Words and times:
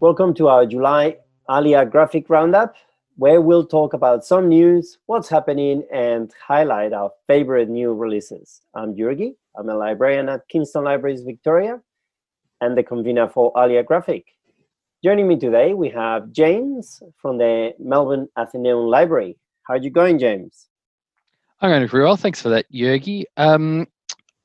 Welcome 0.00 0.32
to 0.36 0.48
our 0.48 0.64
July 0.64 1.18
Alia 1.50 1.84
Graphic 1.84 2.30
Roundup, 2.30 2.74
where 3.16 3.42
we'll 3.42 3.66
talk 3.66 3.92
about 3.92 4.24
some 4.24 4.48
news, 4.48 4.96
what's 5.04 5.28
happening, 5.28 5.84
and 5.92 6.32
highlight 6.42 6.94
our 6.94 7.10
favorite 7.26 7.68
new 7.68 7.92
releases. 7.92 8.62
I'm 8.74 8.94
Jurgi. 8.94 9.34
I'm 9.58 9.68
a 9.68 9.74
librarian 9.74 10.30
at 10.30 10.48
Kingston 10.48 10.84
Libraries 10.84 11.20
Victoria 11.20 11.82
and 12.62 12.78
the 12.78 12.82
convener 12.82 13.28
for 13.28 13.52
Alia 13.54 13.82
Graphic. 13.82 14.24
Joining 15.04 15.28
me 15.28 15.38
today, 15.38 15.74
we 15.74 15.90
have 15.90 16.32
James 16.32 17.02
from 17.20 17.36
the 17.36 17.74
Melbourne 17.78 18.26
Athenaeum 18.38 18.86
Library. 18.86 19.36
How 19.64 19.74
are 19.74 19.82
you 19.82 19.90
going, 19.90 20.18
James? 20.18 20.68
I'm 21.60 21.68
going 21.68 21.86
very 21.86 22.04
well. 22.04 22.16
Thanks 22.16 22.40
for 22.40 22.48
that, 22.48 22.64
Jurgi. 22.72 23.24
Um, 23.36 23.86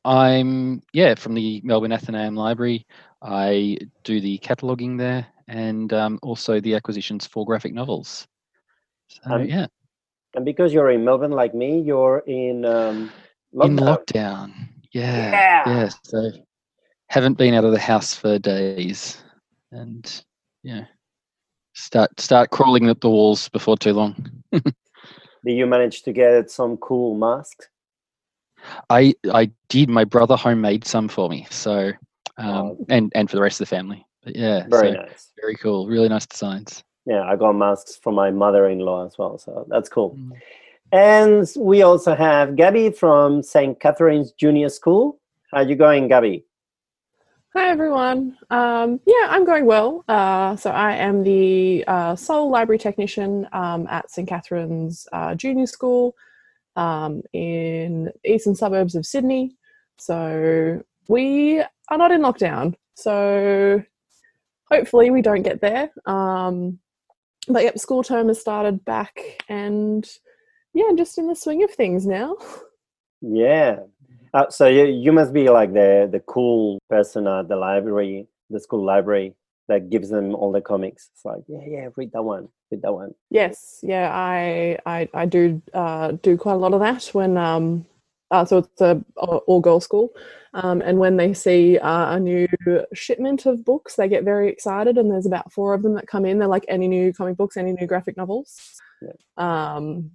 I'm 0.03 0.83
yeah 0.91 1.15
from 1.15 1.33
the 1.33 1.61
Melbourne 1.63 1.93
Athenaeum 1.93 2.35
Library. 2.35 2.85
I 3.21 3.77
do 4.03 4.19
the 4.19 4.37
cataloguing 4.39 4.97
there 4.97 5.25
and 5.47 5.91
um, 5.93 6.19
also 6.21 6.59
the 6.59 6.75
acquisitions 6.75 7.25
for 7.25 7.45
graphic 7.45 7.73
novels. 7.73 8.27
So 9.07 9.21
Um, 9.25 9.45
yeah, 9.45 9.67
And 10.35 10.45
because 10.45 10.73
you're 10.73 10.91
in 10.91 11.03
Melbourne 11.05 11.31
like 11.31 11.53
me, 11.53 11.79
you're 11.79 12.23
in 12.27 12.65
um, 12.65 13.11
lockdown. 13.53 13.65
in 13.69 13.75
lockdown. 13.77 14.53
Yeah, 14.91 15.31
Yeah. 15.31 15.63
yeah. 15.67 15.89
So 16.03 16.31
haven't 17.09 17.37
been 17.37 17.53
out 17.53 17.65
of 17.65 17.71
the 17.71 17.79
house 17.79 18.13
for 18.15 18.39
days, 18.39 19.23
and 19.71 20.03
yeah, 20.63 20.85
start 21.73 22.19
start 22.19 22.49
crawling 22.49 22.89
up 22.89 22.99
the 23.01 23.09
walls 23.09 23.49
before 23.49 23.77
too 23.77 23.93
long. 23.93 24.15
Did 24.51 25.53
you 25.57 25.67
manage 25.67 26.01
to 26.03 26.11
get 26.11 26.49
some 26.49 26.77
cool 26.77 27.15
masks? 27.15 27.67
I 28.89 29.13
I 29.31 29.51
did. 29.69 29.89
My 29.89 30.05
brother 30.05 30.35
homemade 30.35 30.85
some 30.85 31.07
for 31.07 31.29
me. 31.29 31.45
So 31.51 31.91
um, 32.37 32.47
Oh. 32.49 32.85
and 32.89 33.11
and 33.15 33.29
for 33.29 33.35
the 33.35 33.41
rest 33.43 33.61
of 33.61 33.69
the 33.69 33.75
family. 33.75 34.05
But 34.25 34.35
yeah, 34.35 34.65
Very 34.67 34.91
so 34.91 34.97
nice. 34.97 35.31
very 35.39 35.55
cool. 35.55 35.87
Really 35.87 36.09
nice 36.09 36.25
designs. 36.25 36.83
Yeah, 37.05 37.21
I 37.21 37.35
got 37.35 37.53
masks 37.53 37.95
from 37.95 38.15
my 38.15 38.31
mother-in-law 38.31 39.05
as 39.05 39.17
well, 39.19 39.37
so 39.37 39.67
that's 39.69 39.87
cool. 39.87 40.17
Mm. 40.19 40.31
And 40.91 41.51
we 41.57 41.83
also 41.83 42.15
have 42.15 42.55
Gabby 42.55 42.89
from 42.89 43.43
St. 43.43 43.79
Catherine's 43.79 44.31
Junior 44.31 44.69
School. 44.69 45.19
How 45.51 45.57
are 45.57 45.63
you 45.63 45.75
going, 45.75 46.07
Gabby? 46.07 46.43
Hi 47.53 47.69
everyone. 47.69 48.35
Um, 48.49 48.99
yeah, 49.05 49.27
I'm 49.29 49.45
going 49.45 49.65
well. 49.65 50.03
Uh, 50.07 50.55
so 50.55 50.71
I 50.71 50.93
am 50.93 51.23
the 51.23 51.85
uh, 51.87 52.15
sole 52.15 52.49
library 52.49 52.79
technician 52.79 53.47
um, 53.53 53.87
at 53.89 54.09
St 54.09 54.27
Catherine's 54.27 55.07
uh, 55.13 55.35
Junior 55.35 55.67
School 55.67 56.15
um, 56.75 57.21
in 57.31 58.11
eastern 58.25 58.55
suburbs 58.55 58.95
of 58.95 59.05
Sydney. 59.05 59.55
So 59.97 60.83
we 61.07 61.61
are 61.61 61.97
not 61.97 62.11
in 62.11 62.21
lockdown. 62.21 62.75
So 62.95 63.83
hopefully 64.69 65.09
we 65.09 65.21
don't 65.21 65.43
get 65.43 65.61
there. 65.61 65.89
Um, 66.05 66.79
but 67.47 67.63
yep, 67.63 67.77
school 67.77 68.03
term 68.03 68.27
has 68.27 68.39
started 68.39 68.83
back, 68.85 69.43
and 69.49 70.07
yeah, 70.73 70.91
just 70.97 71.17
in 71.17 71.27
the 71.27 71.35
swing 71.35 71.63
of 71.63 71.71
things 71.71 72.05
now. 72.05 72.35
Yeah. 73.21 73.79
Uh, 74.33 74.49
so 74.49 74.67
you, 74.67 74.85
you 74.85 75.13
must 75.13 75.31
be 75.31 75.49
like 75.49 75.73
the 75.73 76.09
the 76.11 76.19
cool 76.19 76.79
person 76.89 77.27
at 77.27 77.47
the 77.47 77.55
library, 77.55 78.27
the 78.49 78.59
school 78.59 78.83
library 78.83 79.33
that 79.67 79.89
gives 79.89 80.09
them 80.09 80.35
all 80.35 80.51
the 80.51 80.61
comics. 80.61 81.09
It's 81.13 81.25
like, 81.25 81.43
yeah, 81.47 81.65
yeah, 81.65 81.87
read 81.95 82.11
that 82.11 82.23
one, 82.23 82.49
read 82.71 82.81
that 82.81 82.93
one. 82.93 83.13
Yes, 83.29 83.79
yeah, 83.81 84.11
I 84.13 84.77
I, 84.85 85.09
I 85.13 85.25
do 85.25 85.61
uh, 85.73 86.11
do 86.21 86.37
quite 86.37 86.53
a 86.53 86.57
lot 86.57 86.73
of 86.73 86.81
that 86.81 87.05
when 87.13 87.37
um 87.37 87.85
uh, 88.31 88.45
so 88.45 88.59
it's 88.59 88.81
a 88.81 89.03
all 89.17 89.59
girl 89.61 89.79
school, 89.79 90.09
um, 90.53 90.81
and 90.81 90.99
when 90.99 91.17
they 91.17 91.33
see 91.33 91.77
uh, 91.77 92.15
a 92.15 92.19
new 92.19 92.47
shipment 92.93 93.45
of 93.45 93.65
books, 93.65 93.95
they 93.95 94.07
get 94.07 94.23
very 94.23 94.49
excited, 94.49 94.97
and 94.97 95.11
there's 95.11 95.25
about 95.25 95.51
four 95.51 95.73
of 95.73 95.83
them 95.83 95.93
that 95.95 96.07
come 96.07 96.25
in. 96.25 96.39
They're 96.39 96.47
like 96.47 96.65
any 96.67 96.87
new 96.87 97.13
comic 97.13 97.37
books, 97.37 97.57
any 97.57 97.73
new 97.73 97.87
graphic 97.87 98.17
novels. 98.17 98.81
Um, 99.37 100.11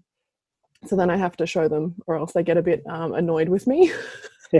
so 0.86 0.96
then 0.96 1.10
I 1.10 1.16
have 1.16 1.36
to 1.36 1.46
show 1.46 1.68
them, 1.68 1.96
or 2.06 2.16
else 2.16 2.32
they 2.32 2.42
get 2.42 2.56
a 2.56 2.62
bit 2.62 2.82
um, 2.88 3.12
annoyed 3.12 3.48
with 3.48 3.66
me. 3.66 3.92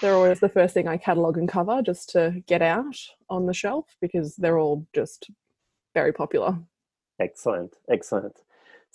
they're 0.00 0.14
always 0.14 0.40
the 0.40 0.48
first 0.48 0.74
thing 0.74 0.86
I 0.86 0.96
catalogue 0.96 1.38
and 1.38 1.48
cover 1.48 1.82
just 1.82 2.10
to 2.10 2.42
get 2.46 2.62
out 2.62 2.96
on 3.28 3.46
the 3.46 3.54
shelf 3.54 3.86
because 4.00 4.36
they're 4.36 4.58
all 4.58 4.86
just 4.94 5.30
very 5.94 6.12
popular. 6.12 6.58
Excellent, 7.18 7.74
excellent. 7.90 8.36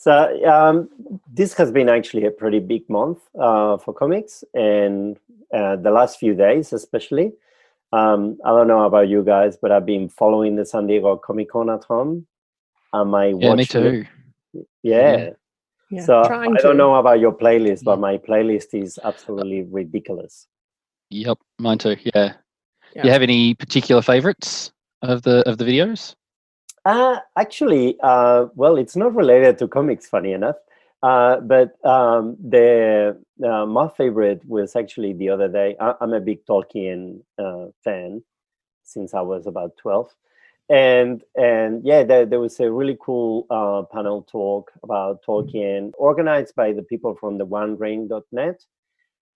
So 0.01 0.11
um, 0.49 0.89
this 1.31 1.53
has 1.53 1.71
been 1.71 1.87
actually 1.87 2.25
a 2.25 2.31
pretty 2.31 2.59
big 2.59 2.89
month 2.89 3.19
uh, 3.39 3.77
for 3.77 3.93
comics, 3.93 4.43
and 4.55 5.15
uh, 5.53 5.75
the 5.75 5.91
last 5.91 6.17
few 6.17 6.33
days, 6.33 6.73
especially. 6.73 7.33
Um, 7.93 8.39
I 8.43 8.49
don't 8.49 8.67
know 8.67 8.85
about 8.85 9.09
you 9.09 9.21
guys, 9.21 9.57
but 9.61 9.71
I've 9.71 9.85
been 9.85 10.09
following 10.09 10.55
the 10.55 10.65
San 10.65 10.87
Diego 10.87 11.17
Comic 11.17 11.51
Con 11.51 11.69
at 11.69 11.83
home. 11.83 12.25
On 12.93 13.09
my 13.09 13.27
Yeah, 13.27 13.33
me 13.35 13.47
watch 13.49 13.57
li- 13.57 13.65
too. 13.65 14.05
Yeah. 14.81 15.29
Yeah, 15.91 16.05
So 16.05 16.23
I 16.23 16.45
don't 16.47 16.61
to. 16.61 16.73
know 16.73 16.95
about 16.95 17.19
your 17.19 17.33
playlist, 17.33 17.83
but 17.83 17.99
my 17.99 18.17
playlist 18.17 18.73
is 18.73 18.97
absolutely 19.03 19.63
ridiculous. 19.69 20.47
Yep, 21.11 21.37
mine 21.59 21.77
too. 21.77 21.95
Yeah. 22.15 22.33
Yeah. 22.95 23.03
You 23.03 23.11
have 23.11 23.21
any 23.21 23.53
particular 23.53 24.01
favorites 24.01 24.71
of 25.03 25.21
the 25.21 25.47
of 25.47 25.59
the 25.59 25.65
videos? 25.65 26.15
Uh, 26.85 27.19
actually, 27.37 27.97
uh, 28.01 28.47
well, 28.55 28.77
it's 28.77 28.95
not 28.95 29.15
related 29.15 29.57
to 29.59 29.67
comics, 29.67 30.07
funny 30.07 30.33
enough. 30.33 30.55
Uh, 31.03 31.39
but 31.39 31.83
um, 31.85 32.37
the 32.39 33.17
uh, 33.43 33.65
my 33.65 33.87
favorite 33.89 34.41
was 34.47 34.75
actually 34.75 35.13
the 35.13 35.29
other 35.29 35.47
day. 35.47 35.75
I, 35.79 35.95
I'm 35.99 36.13
a 36.13 36.19
big 36.19 36.45
Tolkien 36.45 37.21
uh, 37.39 37.67
fan 37.83 38.23
since 38.83 39.13
I 39.15 39.21
was 39.21 39.47
about 39.47 39.77
twelve, 39.77 40.09
and 40.69 41.23
and 41.35 41.83
yeah, 41.83 42.03
there, 42.03 42.25
there 42.27 42.39
was 42.39 42.59
a 42.59 42.71
really 42.71 42.97
cool 43.01 43.47
uh, 43.49 43.81
panel 43.91 44.21
talk 44.23 44.71
about 44.83 45.23
Tolkien, 45.23 45.91
organized 45.97 46.53
by 46.55 46.71
the 46.71 46.83
people 46.83 47.15
from 47.15 47.39
the 47.39 47.47
OneRing.net, 47.47 48.63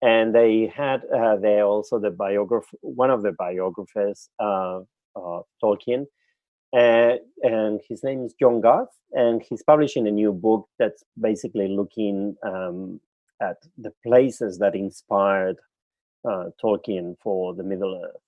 and 0.02 0.32
they 0.32 0.66
had 0.68 1.04
uh, 1.06 1.34
there 1.36 1.64
also 1.64 1.98
the 1.98 2.10
biographer, 2.10 2.76
one 2.80 3.10
of 3.10 3.22
the 3.22 3.32
biographers, 3.32 4.28
uh, 4.38 4.80
uh, 5.16 5.40
Tolkien, 5.60 6.06
uh, 6.72 7.14
and 7.42 7.80
his 7.88 8.02
name 8.02 8.24
is 8.24 8.34
John 8.34 8.60
Garth, 8.60 8.94
and 9.12 9.42
he's 9.42 9.62
publishing 9.62 10.06
a 10.06 10.10
new 10.10 10.32
book 10.32 10.68
that's 10.78 11.04
basically 11.20 11.68
looking 11.68 12.36
um, 12.42 13.00
at 13.40 13.58
the 13.78 13.92
places 14.02 14.58
that 14.58 14.74
inspired 14.74 15.56
uh, 16.28 16.46
Tolkien 16.62 17.16
for 17.22 17.54
the 17.54 17.62
Middle 17.62 18.02
Earth. 18.04 18.20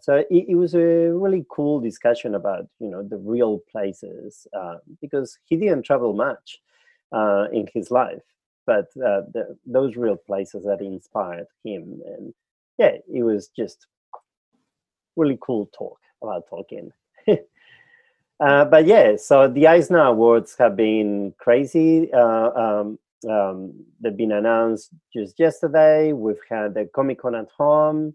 So 0.00 0.16
it, 0.16 0.26
it 0.48 0.54
was 0.56 0.74
a 0.74 1.12
really 1.12 1.46
cool 1.48 1.80
discussion 1.80 2.34
about 2.34 2.66
you 2.80 2.88
know 2.88 3.02
the 3.02 3.18
real 3.18 3.60
places 3.70 4.46
uh, 4.52 4.76
because 5.00 5.38
he 5.44 5.56
didn't 5.56 5.84
travel 5.84 6.12
much 6.12 6.60
uh, 7.12 7.46
in 7.52 7.68
his 7.72 7.90
life, 7.90 8.22
but 8.66 8.86
uh, 8.96 9.22
the, 9.32 9.56
those 9.66 9.96
real 9.96 10.16
places 10.16 10.64
that 10.64 10.80
inspired 10.80 11.46
him, 11.64 12.00
and 12.04 12.34
yeah, 12.78 12.96
it 13.12 13.22
was 13.22 13.48
just 13.48 13.86
really 15.16 15.38
cool 15.40 15.70
talk 15.76 16.00
about 16.22 16.48
Tolkien. 16.48 16.90
uh, 18.40 18.64
but 18.64 18.86
yeah, 18.86 19.16
so 19.16 19.48
the 19.48 19.66
Eisner 19.66 20.04
Awards 20.04 20.56
have 20.58 20.76
been 20.76 21.34
crazy. 21.38 22.12
Uh, 22.12 22.50
um, 22.50 22.98
um, 23.28 23.72
they've 24.00 24.16
been 24.16 24.32
announced 24.32 24.90
just 25.14 25.38
yesterday. 25.38 26.12
We've 26.12 26.40
had 26.50 26.74
the 26.74 26.88
Comic 26.94 27.20
Con 27.20 27.34
at 27.34 27.48
home. 27.56 28.14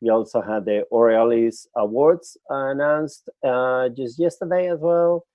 We 0.00 0.10
also 0.10 0.40
had 0.40 0.64
the 0.64 0.84
Aurealis 0.92 1.66
Awards 1.76 2.36
announced 2.48 3.28
uh, 3.46 3.88
just 3.90 4.18
yesterday 4.18 4.68
as 4.70 4.80
well. 4.80 5.26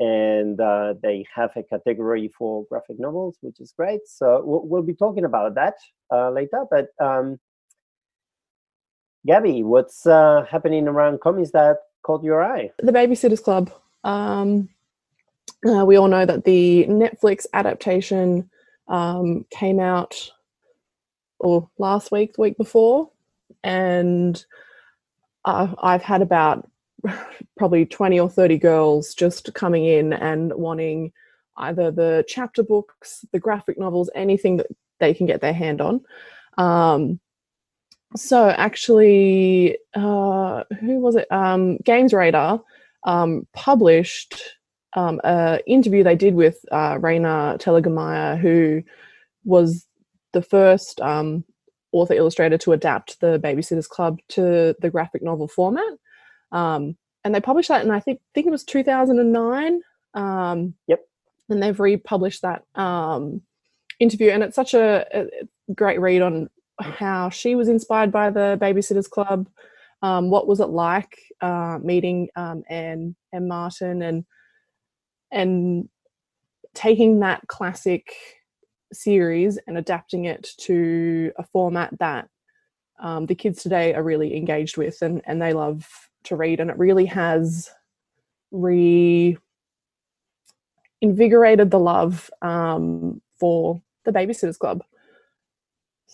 And 0.00 0.60
uh, 0.60 0.94
they 1.02 1.24
have 1.34 1.50
a 1.56 1.62
category 1.62 2.28
for 2.36 2.64
graphic 2.68 2.98
novels, 2.98 3.38
which 3.42 3.60
is 3.60 3.72
great. 3.76 4.00
So 4.06 4.42
we'll, 4.44 4.66
we'll 4.66 4.82
be 4.82 4.94
talking 4.94 5.24
about 5.24 5.54
that 5.54 5.74
uh, 6.12 6.30
later. 6.30 6.64
But 6.68 6.88
um, 7.04 7.38
Gabby, 9.26 9.62
what's 9.62 10.06
uh, 10.06 10.44
happening 10.50 10.88
around 10.88 11.20
comics 11.20 11.52
that 11.52 11.78
caught 12.04 12.22
your 12.22 12.44
eye? 12.44 12.70
the 12.78 12.92
Babysitters 12.92 13.42
Club. 13.42 13.72
Um, 14.04 14.68
uh, 15.66 15.84
we 15.84 15.96
all 15.96 16.08
know 16.08 16.24
that 16.26 16.44
the 16.44 16.86
Netflix 16.88 17.46
adaptation 17.52 18.48
um, 18.88 19.44
came 19.50 19.80
out 19.80 20.30
or 21.40 21.68
last 21.78 22.12
week, 22.12 22.34
the 22.34 22.42
week 22.42 22.56
before, 22.56 23.10
and 23.64 24.44
uh, 25.44 25.74
I've 25.82 26.02
had 26.02 26.22
about 26.22 26.70
probably 27.56 27.86
20 27.86 28.20
or 28.20 28.30
30 28.30 28.58
girls 28.58 29.14
just 29.14 29.52
coming 29.54 29.84
in 29.84 30.12
and 30.12 30.52
wanting 30.54 31.12
either 31.56 31.90
the 31.90 32.24
chapter 32.28 32.62
books, 32.62 33.24
the 33.32 33.38
graphic 33.38 33.78
novels, 33.78 34.10
anything 34.14 34.56
that 34.58 34.66
they 35.00 35.14
can 35.14 35.26
get 35.26 35.40
their 35.40 35.52
hand 35.52 35.80
on. 35.80 36.00
Um, 36.58 37.20
so 38.16 38.48
actually, 38.50 39.78
uh, 39.94 40.64
who 40.80 41.00
was 41.00 41.16
it? 41.16 41.30
Um, 41.30 41.78
Games 41.78 42.12
Radar 42.12 42.62
um, 43.04 43.46
published 43.52 44.40
um, 44.94 45.20
an 45.24 45.60
interview 45.66 46.04
they 46.04 46.16
did 46.16 46.34
with 46.34 46.58
uh, 46.70 46.94
Raina 46.94 47.58
Telgemeier, 47.58 48.38
who 48.38 48.82
was 49.44 49.86
the 50.32 50.42
first 50.42 51.00
um, 51.00 51.44
author 51.92 52.14
illustrator 52.14 52.58
to 52.58 52.72
adapt 52.72 53.20
the 53.20 53.38
Babysitters 53.38 53.88
Club 53.88 54.18
to 54.28 54.74
the 54.80 54.90
graphic 54.90 55.22
novel 55.22 55.48
format. 55.48 55.92
Um, 56.52 56.96
and 57.24 57.34
they 57.34 57.40
published 57.40 57.68
that, 57.68 57.82
and 57.82 57.92
I 57.92 58.00
think 58.00 58.20
think 58.34 58.46
it 58.46 58.50
was 58.50 58.64
two 58.64 58.84
thousand 58.84 59.18
and 59.18 59.32
nine. 59.32 59.80
Um, 60.14 60.74
Yep. 60.86 61.00
And 61.50 61.62
they've 61.62 61.78
republished 61.78 62.42
that 62.42 62.62
um, 62.74 63.42
interview, 64.00 64.30
and 64.30 64.42
it's 64.42 64.56
such 64.56 64.72
a, 64.74 65.06
a 65.12 65.74
great 65.74 66.00
read 66.00 66.22
on 66.22 66.48
how 66.80 67.28
she 67.30 67.54
was 67.54 67.68
inspired 67.68 68.10
by 68.10 68.30
the 68.30 68.58
Babysitters 68.60 69.08
Club. 69.08 69.48
Um, 70.02 70.28
what 70.30 70.46
was 70.46 70.60
it 70.60 70.68
like 70.68 71.18
uh, 71.40 71.78
meeting 71.82 72.28
um, 72.36 72.62
Ann 72.68 73.16
M. 73.32 73.48
Martin, 73.48 74.02
and 74.02 74.24
and 75.30 75.88
taking 76.74 77.20
that 77.20 77.46
classic 77.46 78.14
series 78.92 79.58
and 79.66 79.78
adapting 79.78 80.24
it 80.26 80.48
to 80.58 81.32
a 81.36 81.44
format 81.44 81.96
that 81.98 82.28
um, 83.00 83.26
the 83.26 83.34
kids 83.34 83.62
today 83.62 83.94
are 83.94 84.02
really 84.02 84.36
engaged 84.36 84.76
with 84.76 85.02
and, 85.02 85.20
and 85.24 85.42
they 85.42 85.52
love 85.52 85.88
to 86.24 86.36
read 86.36 86.60
and 86.60 86.70
it 86.70 86.78
really 86.78 87.06
has 87.06 87.70
re 88.50 89.36
invigorated 91.00 91.70
the 91.70 91.78
love 91.78 92.30
um, 92.40 93.20
for 93.38 93.82
the 94.04 94.12
babysitters 94.12 94.58
club 94.58 94.82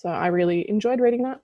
so 0.01 0.09
i 0.09 0.29
really 0.29 0.69
enjoyed 0.69 1.01
reading 1.01 1.23
that 1.23 1.41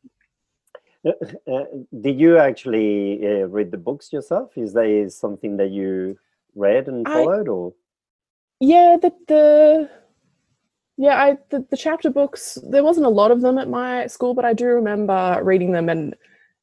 Uh, 1.06 1.64
did 2.00 2.18
you 2.18 2.36
actually 2.36 3.22
uh, 3.22 3.46
read 3.56 3.70
the 3.70 3.78
books 3.88 4.12
yourself? 4.12 4.48
Is 4.58 4.72
that 4.72 5.12
something 5.24 5.56
that 5.56 5.70
you 5.70 6.18
read 6.56 6.88
and 6.88 7.06
I- 7.06 7.12
followed, 7.12 7.48
or 7.48 7.74
yeah 8.58 8.96
the 9.00 9.12
the 9.28 9.90
yeah 10.96 11.22
i 11.22 11.36
the, 11.50 11.64
the 11.70 11.76
chapter 11.76 12.10
books 12.10 12.58
there 12.70 12.82
wasn't 12.82 13.06
a 13.06 13.10
lot 13.20 13.30
of 13.30 13.42
them 13.42 13.58
at 13.58 13.68
my 13.68 14.06
school 14.06 14.34
but 14.34 14.44
i 14.44 14.54
do 14.54 14.66
remember 14.66 15.38
reading 15.42 15.72
them 15.72 15.88
and 15.88 16.14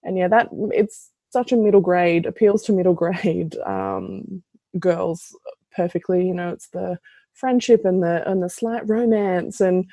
and 0.03 0.17
yeah 0.17 0.27
that 0.27 0.49
it's 0.71 1.11
such 1.29 1.51
a 1.51 1.55
middle 1.55 1.81
grade 1.81 2.25
appeals 2.25 2.63
to 2.63 2.73
middle 2.73 2.93
grade 3.03 3.55
um 3.59 4.41
girls 4.79 5.35
perfectly 5.75 6.25
you 6.27 6.33
know 6.33 6.49
it's 6.49 6.69
the 6.69 6.97
friendship 7.33 7.85
and 7.85 8.01
the 8.01 8.27
and 8.29 8.41
the 8.41 8.49
slight 8.49 8.87
romance 8.89 9.61
and 9.61 9.85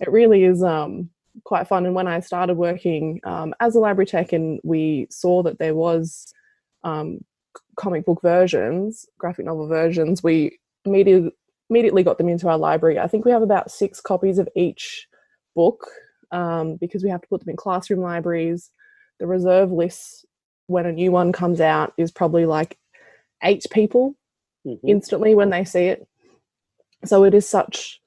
it 0.00 0.10
really 0.10 0.44
is 0.44 0.62
um 0.62 1.10
quite 1.44 1.68
fun 1.68 1.86
and 1.86 1.94
when 1.94 2.06
i 2.08 2.20
started 2.20 2.56
working 2.56 3.20
um, 3.24 3.54
as 3.60 3.74
a 3.74 3.78
library 3.78 4.06
tech 4.06 4.32
and 4.32 4.60
we 4.64 5.06
saw 5.10 5.42
that 5.42 5.58
there 5.58 5.74
was 5.74 6.32
um, 6.84 7.18
comic 7.76 8.04
book 8.04 8.20
versions 8.22 9.06
graphic 9.18 9.46
novel 9.46 9.66
versions 9.66 10.22
we 10.22 10.58
immediately 10.84 11.32
immediately 11.70 12.02
got 12.02 12.18
them 12.18 12.28
into 12.28 12.48
our 12.48 12.58
library. 12.58 12.98
I 12.98 13.06
think 13.06 13.24
we 13.24 13.30
have 13.30 13.42
about 13.42 13.70
six 13.70 14.00
copies 14.00 14.38
of 14.38 14.48
each 14.56 15.06
book 15.54 15.86
um, 16.30 16.76
because 16.76 17.02
we 17.02 17.10
have 17.10 17.20
to 17.20 17.28
put 17.28 17.40
them 17.40 17.50
in 17.50 17.56
classroom 17.56 18.00
libraries. 18.00 18.70
The 19.20 19.26
reserve 19.26 19.70
lists 19.70 20.24
when 20.66 20.86
a 20.86 20.92
new 20.92 21.10
one 21.10 21.32
comes 21.32 21.60
out 21.60 21.92
is 21.98 22.10
probably 22.10 22.46
like 22.46 22.78
eight 23.42 23.64
people 23.70 24.16
Mhm. 24.66 24.80
instantly 24.84 25.34
when 25.34 25.50
they 25.50 25.64
see 25.64 25.86
it. 25.86 26.06
So 27.04 27.24
it 27.24 27.32
is 27.32 27.48
such, 27.48 28.00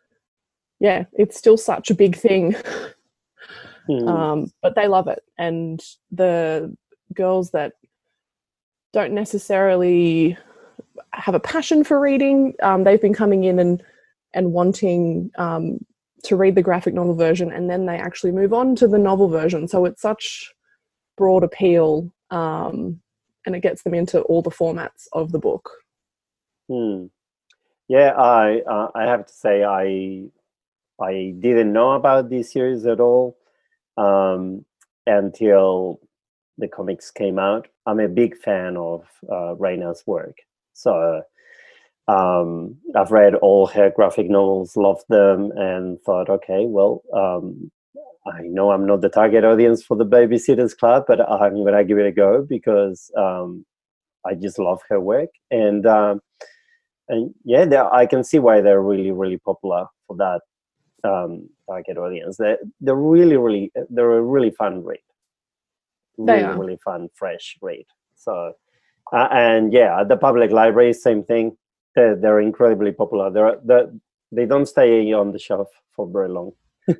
yeah, 0.79 1.05
it's 1.13 1.37
still 1.37 1.57
such 1.57 1.89
a 1.89 1.95
big 1.95 2.15
thing. 2.15 2.55
Hmm. 3.99 4.07
um, 4.07 4.51
but 4.61 4.75
they 4.75 4.87
love 4.87 5.07
it. 5.07 5.23
And 5.37 5.81
the 6.11 6.75
girls 7.13 7.51
that 7.51 7.73
don't 8.93 9.13
necessarily 9.13 10.37
have 11.13 11.35
a 11.35 11.39
passion 11.39 11.83
for 11.83 11.99
reading, 11.99 12.53
um, 12.61 12.83
they've 12.83 13.01
been 13.01 13.13
coming 13.13 13.43
in 13.43 13.59
and 13.59 13.83
and 14.33 14.53
wanting 14.53 15.29
um, 15.37 15.85
to 16.23 16.37
read 16.37 16.55
the 16.55 16.61
graphic 16.61 16.93
novel 16.93 17.15
version, 17.15 17.51
and 17.51 17.69
then 17.69 17.85
they 17.85 17.97
actually 17.97 18.31
move 18.31 18.53
on 18.53 18.75
to 18.77 18.87
the 18.87 18.97
novel 18.97 19.27
version. 19.27 19.67
So 19.67 19.85
it's 19.85 20.01
such 20.01 20.53
broad 21.17 21.43
appeal, 21.43 22.13
um, 22.29 23.01
and 23.45 23.55
it 23.55 23.61
gets 23.61 23.83
them 23.83 23.93
into 23.93 24.21
all 24.21 24.41
the 24.41 24.51
formats 24.51 25.07
of 25.11 25.31
the 25.31 25.39
book. 25.39 25.69
Hmm. 26.69 27.07
Yeah, 27.89 28.11
I 28.11 28.61
uh, 28.61 28.91
I 28.95 29.03
have 29.03 29.25
to 29.25 29.33
say 29.33 29.65
I 29.65 30.27
I 31.01 31.33
didn't 31.37 31.73
know 31.73 31.91
about 31.91 32.29
this 32.29 32.53
series 32.53 32.85
at 32.85 33.01
all 33.01 33.35
um, 33.97 34.65
until 35.07 35.99
the 36.57 36.67
comics 36.67 37.11
came 37.11 37.39
out. 37.39 37.67
I'm 37.85 37.99
a 37.99 38.07
big 38.07 38.37
fan 38.37 38.77
of 38.77 39.05
uh, 39.29 39.55
Raina's 39.55 40.03
work, 40.05 40.37
so 40.73 41.23
um, 42.07 42.77
I've 42.95 43.11
read 43.11 43.35
all 43.35 43.67
her 43.67 43.91
graphic 43.91 44.29
novels, 44.29 44.75
loved 44.75 45.05
them, 45.09 45.51
and 45.55 45.99
thought, 46.01 46.29
okay, 46.29 46.65
well, 46.65 47.03
um, 47.13 47.71
I 48.27 48.41
know 48.43 48.71
I'm 48.71 48.85
not 48.85 49.01
the 49.01 49.09
target 49.09 49.43
audience 49.43 49.83
for 49.83 49.97
the 49.97 50.05
Babysitters 50.05 50.77
Club, 50.77 51.05
but 51.07 51.21
I'm 51.21 51.63
gonna 51.65 51.83
give 51.83 51.97
it 51.97 52.05
a 52.05 52.11
go 52.11 52.45
because 52.47 53.11
um, 53.17 53.65
I 54.25 54.35
just 54.35 54.59
love 54.59 54.81
her 54.89 54.99
work 54.99 55.29
and. 55.49 55.85
Um, 55.85 56.21
and 57.11 57.33
yeah, 57.43 57.89
I 57.91 58.05
can 58.05 58.23
see 58.23 58.39
why 58.39 58.61
they're 58.61 58.81
really, 58.81 59.11
really 59.11 59.37
popular 59.37 59.85
for 60.07 60.15
that 60.17 60.39
um, 61.03 61.49
target 61.67 61.97
audience. 61.97 62.37
They're, 62.37 62.59
they're 62.79 62.95
really, 62.95 63.37
really, 63.37 63.71
they're 63.89 64.17
a 64.17 64.21
really 64.21 64.51
fun 64.51 64.83
read. 64.83 64.99
Really, 66.17 66.57
really 66.57 66.77
fun, 66.83 67.09
fresh 67.15 67.57
read. 67.61 67.85
So, 68.15 68.53
uh, 69.11 69.27
and 69.31 69.73
yeah, 69.73 70.03
the 70.03 70.17
public 70.17 70.51
library, 70.51 70.93
same 70.93 71.23
thing. 71.23 71.57
They're, 71.95 72.15
they're 72.15 72.39
incredibly 72.39 72.91
popular. 72.91 73.31
They're, 73.31 73.59
they're, 73.63 73.91
they 74.31 74.45
don't 74.45 74.67
stay 74.67 75.11
on 75.13 75.31
the 75.31 75.39
shelf 75.39 75.67
for 75.95 76.07
very 76.07 76.29
long, 76.29 76.51
I 76.89 76.95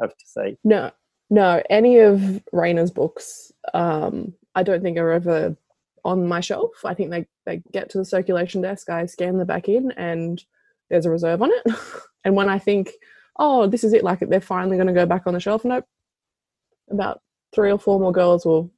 have 0.00 0.16
to 0.16 0.26
say. 0.26 0.56
No, 0.64 0.90
no, 1.30 1.62
any 1.70 1.98
of 1.98 2.18
Raina's 2.52 2.90
books, 2.90 3.52
um, 3.74 4.34
I 4.54 4.62
don't 4.62 4.82
think 4.82 4.98
are 4.98 5.12
ever 5.12 5.56
on 6.04 6.26
my 6.26 6.40
shelf. 6.40 6.72
I 6.84 6.94
think 6.94 7.10
they, 7.10 7.26
they 7.46 7.62
get 7.72 7.90
to 7.90 7.98
the 7.98 8.04
circulation 8.04 8.60
desk, 8.60 8.90
I 8.90 9.06
scan 9.06 9.38
the 9.38 9.44
back 9.44 9.68
in, 9.68 9.92
and 9.92 10.42
there's 10.90 11.06
a 11.06 11.10
reserve 11.10 11.42
on 11.42 11.50
it. 11.52 11.74
and 12.24 12.34
when 12.34 12.48
I 12.48 12.58
think, 12.58 12.92
oh, 13.36 13.66
this 13.66 13.84
is 13.84 13.92
it, 13.92 14.04
like 14.04 14.20
they're 14.20 14.40
finally 14.40 14.76
going 14.76 14.86
to 14.86 14.92
go 14.92 15.06
back 15.06 15.22
on 15.26 15.34
the 15.34 15.40
shelf, 15.40 15.64
nope. 15.64 15.86
About 16.90 17.20
three 17.54 17.70
or 17.70 17.78
four 17.78 17.98
more 17.98 18.12
girls 18.12 18.44
will 18.44 18.70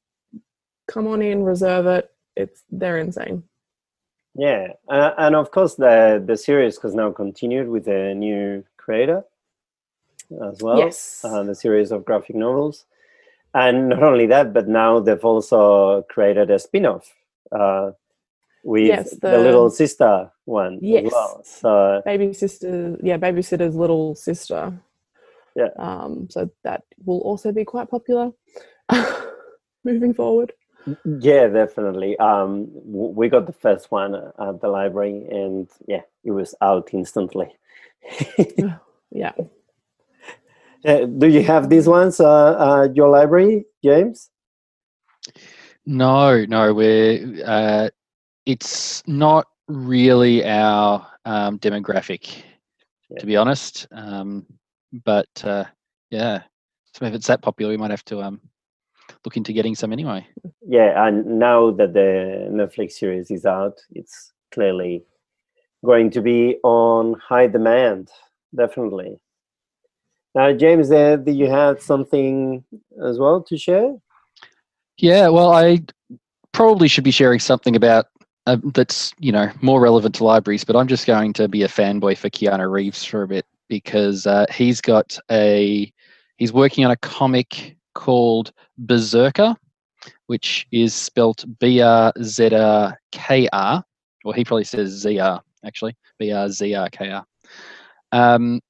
come 0.86 1.06
on 1.06 1.22
in, 1.22 1.42
reserve 1.42 1.86
it. 1.86 2.10
It's 2.36 2.62
they're 2.70 2.98
insane. 2.98 3.42
Yeah, 4.34 4.68
uh, 4.88 5.12
and 5.18 5.36
of 5.36 5.50
course 5.50 5.76
the 5.76 6.22
the 6.24 6.36
series 6.36 6.78
has 6.78 6.94
now 6.94 7.12
continued 7.12 7.68
with 7.68 7.86
a 7.86 8.14
new 8.14 8.64
creator 8.76 9.24
as 10.42 10.60
well. 10.62 10.78
yes. 10.78 11.24
uh, 11.24 11.42
the 11.42 11.54
series 11.54 11.92
of 11.92 12.04
graphic 12.04 12.36
novels. 12.36 12.86
And 13.54 13.90
not 13.90 14.02
only 14.02 14.26
that, 14.26 14.52
but 14.52 14.66
now 14.66 14.98
they've 14.98 15.24
also 15.24 16.02
created 16.02 16.50
a 16.50 16.58
spin 16.58 16.86
off 16.86 17.14
uh, 17.52 17.92
with 18.64 18.86
Yes, 18.88 19.10
the, 19.10 19.30
the- 19.30 19.38
little 19.38 19.70
sister 19.70 20.30
one 20.46 20.78
Yes. 20.82 21.06
as 21.06 21.12
well. 21.12 21.42
So, 21.44 22.02
baby 22.04 22.32
sister 22.32 22.96
yeah 23.02 23.18
babysitter's 23.18 23.76
little 23.76 24.14
sister 24.14 24.72
Yeah. 25.54 25.68
um 25.78 26.26
so 26.30 26.50
that 26.64 26.82
will 27.04 27.20
also 27.20 27.52
be 27.52 27.64
quite 27.64 27.88
popular 27.90 28.32
moving 29.84 30.14
forward 30.14 30.52
yeah, 31.06 31.46
definitely. 31.48 32.14
Um, 32.18 32.68
we 32.84 33.30
got 33.30 33.46
the 33.46 33.54
first 33.54 33.90
one 33.90 34.14
at 34.14 34.60
the 34.60 34.68
library, 34.68 35.26
and 35.30 35.66
yeah, 35.88 36.02
it 36.24 36.30
was 36.30 36.54
out 36.60 36.90
instantly. 36.92 37.48
yeah 39.10 39.32
Uh, 40.84 41.06
Do 41.06 41.26
you 41.26 41.42
have 41.42 41.70
these 41.70 41.88
ones 41.88 42.20
uh, 42.20 42.82
at 42.84 42.94
your 42.94 43.08
library, 43.08 43.64
James? 43.82 44.28
No, 45.86 46.44
no, 46.44 46.74
we're 46.74 47.42
uh, 47.46 47.88
it's 48.46 49.02
not 49.06 49.46
really 49.68 50.44
our 50.44 51.06
um, 51.24 51.58
demographic, 51.58 52.42
Yeah. 53.10 53.18
to 53.20 53.26
be 53.26 53.36
honest. 53.36 53.86
Um, 53.92 54.46
but 55.04 55.28
uh, 55.42 55.64
yeah, 56.10 56.42
so 56.92 57.06
if 57.06 57.14
it's 57.14 57.26
that 57.26 57.42
popular, 57.42 57.70
we 57.70 57.76
might 57.76 57.90
have 57.90 58.04
to 58.06 58.22
um, 58.22 58.40
look 59.24 59.36
into 59.36 59.52
getting 59.52 59.74
some 59.74 59.92
anyway. 59.92 60.26
Yeah, 60.66 61.06
and 61.06 61.38
now 61.38 61.70
that 61.72 61.92
the 61.92 62.48
Netflix 62.50 62.92
series 62.92 63.30
is 63.30 63.44
out, 63.44 63.80
it's 63.92 64.32
clearly 64.52 65.04
going 65.84 66.10
to 66.10 66.20
be 66.20 66.56
on 66.62 67.14
high 67.14 67.46
demand, 67.46 68.10
definitely. 68.54 69.18
Now, 70.34 70.52
James, 70.52 70.90
uh, 70.90 71.16
do 71.16 71.32
you 71.32 71.48
have 71.48 71.80
something 71.80 72.64
as 73.04 73.18
well 73.18 73.42
to 73.44 73.56
share? 73.56 73.94
Yeah, 74.98 75.28
well, 75.28 75.52
I 75.52 75.80
probably 76.52 76.88
should 76.88 77.04
be 77.04 77.10
sharing 77.10 77.40
something 77.40 77.76
about 77.76 78.06
uh, 78.46 78.56
that's 78.74 79.12
you 79.18 79.32
know 79.32 79.50
more 79.62 79.80
relevant 79.80 80.14
to 80.16 80.24
libraries, 80.24 80.64
but 80.64 80.76
I'm 80.76 80.88
just 80.88 81.06
going 81.06 81.32
to 81.34 81.48
be 81.48 81.62
a 81.62 81.68
fanboy 81.68 82.18
for 82.18 82.28
Keanu 82.30 82.70
Reeves 82.70 83.04
for 83.04 83.22
a 83.22 83.28
bit 83.28 83.46
because 83.68 84.26
uh, 84.26 84.46
he's 84.52 84.80
got 84.80 85.18
a 85.30 85.92
he's 86.36 86.52
working 86.52 86.84
on 86.84 86.90
a 86.90 86.96
comic 86.96 87.76
called 87.94 88.52
Berserker, 88.78 89.56
which 90.26 90.66
is 90.72 90.94
spelt 90.94 91.44
B 91.58 91.80
R 91.80 92.12
Z 92.22 92.54
R 92.54 92.98
K 93.12 93.48
R. 93.52 93.82
Well, 94.24 94.34
he 94.34 94.44
probably 94.44 94.64
says 94.64 94.90
Z 94.90 95.18
R 95.18 95.42
actually 95.64 95.96
B 96.18 96.32
R 96.32 96.48
Z 96.48 96.74
R 96.74 96.88
K 96.90 97.10
R. 97.10 97.24
Um, 98.12 98.60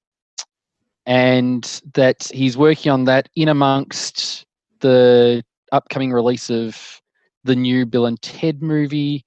and 1.06 1.82
that 1.94 2.30
he's 2.32 2.56
working 2.56 2.90
on 2.90 3.04
that 3.04 3.28
in 3.36 3.48
amongst 3.48 4.46
the 4.80 5.44
upcoming 5.72 6.12
release 6.12 6.50
of 6.50 7.02
the 7.44 7.56
new 7.56 7.84
Bill 7.84 8.06
and 8.06 8.20
Ted 8.22 8.62
movie, 8.62 9.24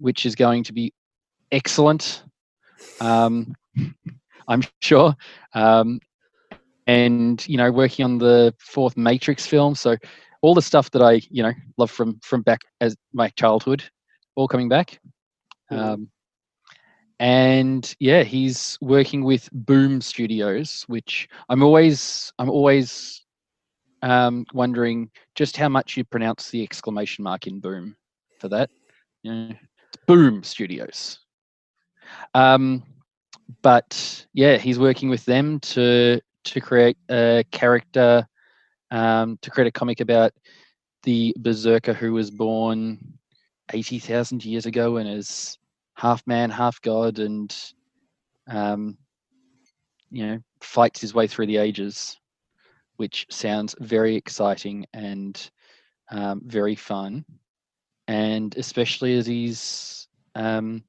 which 0.00 0.26
is 0.26 0.34
going 0.34 0.64
to 0.64 0.72
be 0.72 0.92
excellent. 1.52 2.24
Um, 3.00 3.54
I'm 4.48 4.62
sure. 4.80 5.14
Um, 5.54 6.00
and 6.86 7.46
you 7.46 7.56
know, 7.56 7.70
working 7.70 8.04
on 8.04 8.18
the 8.18 8.54
fourth 8.58 8.96
Matrix 8.96 9.46
film, 9.46 9.74
so 9.74 9.96
all 10.42 10.54
the 10.54 10.62
stuff 10.62 10.90
that 10.90 11.02
I 11.02 11.20
you 11.30 11.42
know 11.42 11.52
love 11.76 11.90
from 11.90 12.18
from 12.22 12.42
back 12.42 12.62
as 12.80 12.96
my 13.12 13.28
childhood, 13.30 13.84
all 14.34 14.48
coming 14.48 14.68
back. 14.68 14.98
Um, 15.70 16.10
and 17.20 17.94
yeah, 18.00 18.22
he's 18.22 18.78
working 18.80 19.22
with 19.22 19.48
Boom 19.52 20.00
Studios, 20.00 20.84
which 20.88 21.28
I'm 21.48 21.62
always 21.62 22.32
I'm 22.38 22.50
always 22.50 23.24
um, 24.02 24.46
wondering 24.52 25.10
just 25.34 25.56
how 25.56 25.68
much 25.68 25.96
you 25.96 26.04
pronounce 26.04 26.50
the 26.50 26.62
exclamation 26.62 27.22
mark 27.22 27.46
in 27.46 27.60
Boom 27.60 27.94
for 28.40 28.48
that. 28.48 28.70
Yeah, 29.22 29.52
Boom 30.06 30.42
Studios. 30.42 31.18
Um, 32.34 32.82
but 33.62 34.26
yeah, 34.32 34.56
he's 34.56 34.78
working 34.78 35.08
with 35.08 35.24
them 35.24 35.60
to 35.60 36.20
to 36.44 36.60
create 36.60 36.96
a 37.10 37.44
character, 37.50 38.26
um, 38.90 39.38
to 39.42 39.50
create 39.50 39.68
a 39.68 39.72
comic 39.72 40.00
about 40.00 40.32
the 41.02 41.34
berserker 41.38 41.92
who 41.92 42.12
was 42.12 42.30
born 42.30 42.98
eighty 43.72 43.98
thousand 43.98 44.44
years 44.44 44.66
ago 44.66 44.96
and 44.96 45.08
is 45.08 45.58
half 45.94 46.26
man, 46.26 46.50
half 46.50 46.80
god, 46.80 47.18
and 47.18 47.54
um, 48.48 48.96
you 50.10 50.26
know 50.26 50.38
fights 50.60 51.00
his 51.00 51.14
way 51.14 51.26
through 51.26 51.46
the 51.46 51.56
ages, 51.56 52.18
which 52.96 53.26
sounds 53.30 53.74
very 53.80 54.16
exciting 54.16 54.86
and 54.92 55.50
um, 56.10 56.42
very 56.44 56.74
fun, 56.74 57.24
and 58.10 58.56
especially 58.56 59.16
as 59.16 59.24
he's 59.24 60.08
um, 60.34 60.82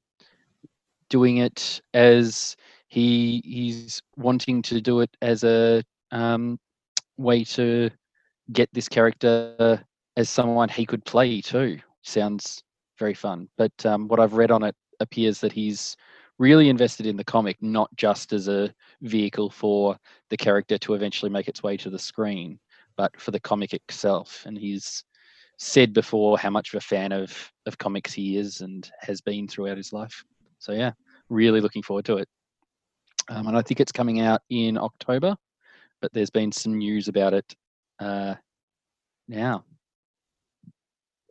doing 1.08 1.36
it 1.36 1.80
as 1.94 2.56
he 2.88 3.40
he's 3.44 4.02
wanting 4.16 4.60
to 4.60 4.80
do 4.80 4.98
it 5.00 5.16
as 5.22 5.44
a 5.44 5.84
um, 6.10 6.58
way 7.18 7.44
to 7.44 7.88
get 8.52 8.68
this 8.72 8.88
character 8.88 9.80
as 10.16 10.28
someone 10.28 10.68
he 10.68 10.84
could 10.84 11.04
play 11.04 11.40
too. 11.40 11.78
Sounds 12.02 12.60
very 12.98 13.14
fun. 13.14 13.48
But 13.56 13.86
um, 13.86 14.08
what 14.08 14.18
I've 14.18 14.34
read 14.34 14.50
on 14.50 14.64
it 14.64 14.74
appears 14.98 15.38
that 15.42 15.52
he's 15.52 15.96
really 16.40 16.68
invested 16.68 17.06
in 17.06 17.16
the 17.16 17.24
comic, 17.24 17.56
not 17.62 17.88
just 17.94 18.32
as 18.32 18.48
a 18.48 18.74
vehicle 19.02 19.48
for 19.48 19.96
the 20.28 20.36
character 20.36 20.76
to 20.78 20.94
eventually 20.94 21.30
make 21.30 21.46
its 21.46 21.62
way 21.62 21.76
to 21.76 21.88
the 21.88 22.00
screen, 22.00 22.58
but 22.96 23.12
for 23.20 23.30
the 23.30 23.38
comic 23.38 23.74
itself. 23.74 24.42
And 24.44 24.58
he's 24.58 25.04
said 25.58 25.92
before 25.92 26.38
how 26.38 26.50
much 26.50 26.72
of 26.72 26.78
a 26.78 26.80
fan 26.80 27.12
of 27.12 27.52
of 27.66 27.78
comics 27.78 28.12
he 28.12 28.36
is 28.36 28.60
and 28.60 28.90
has 29.00 29.20
been 29.20 29.46
throughout 29.46 29.76
his 29.76 29.92
life. 29.92 30.24
So 30.58 30.72
yeah, 30.72 30.92
really 31.28 31.60
looking 31.60 31.82
forward 31.82 32.04
to 32.06 32.18
it. 32.18 32.28
Um, 33.28 33.46
and 33.46 33.56
I 33.56 33.62
think 33.62 33.80
it's 33.80 33.92
coming 33.92 34.20
out 34.20 34.42
in 34.50 34.76
October, 34.76 35.36
but 36.00 36.12
there's 36.12 36.30
been 36.30 36.52
some 36.52 36.78
news 36.78 37.08
about 37.08 37.34
it 37.34 37.54
uh, 38.00 38.34
now. 39.28 39.64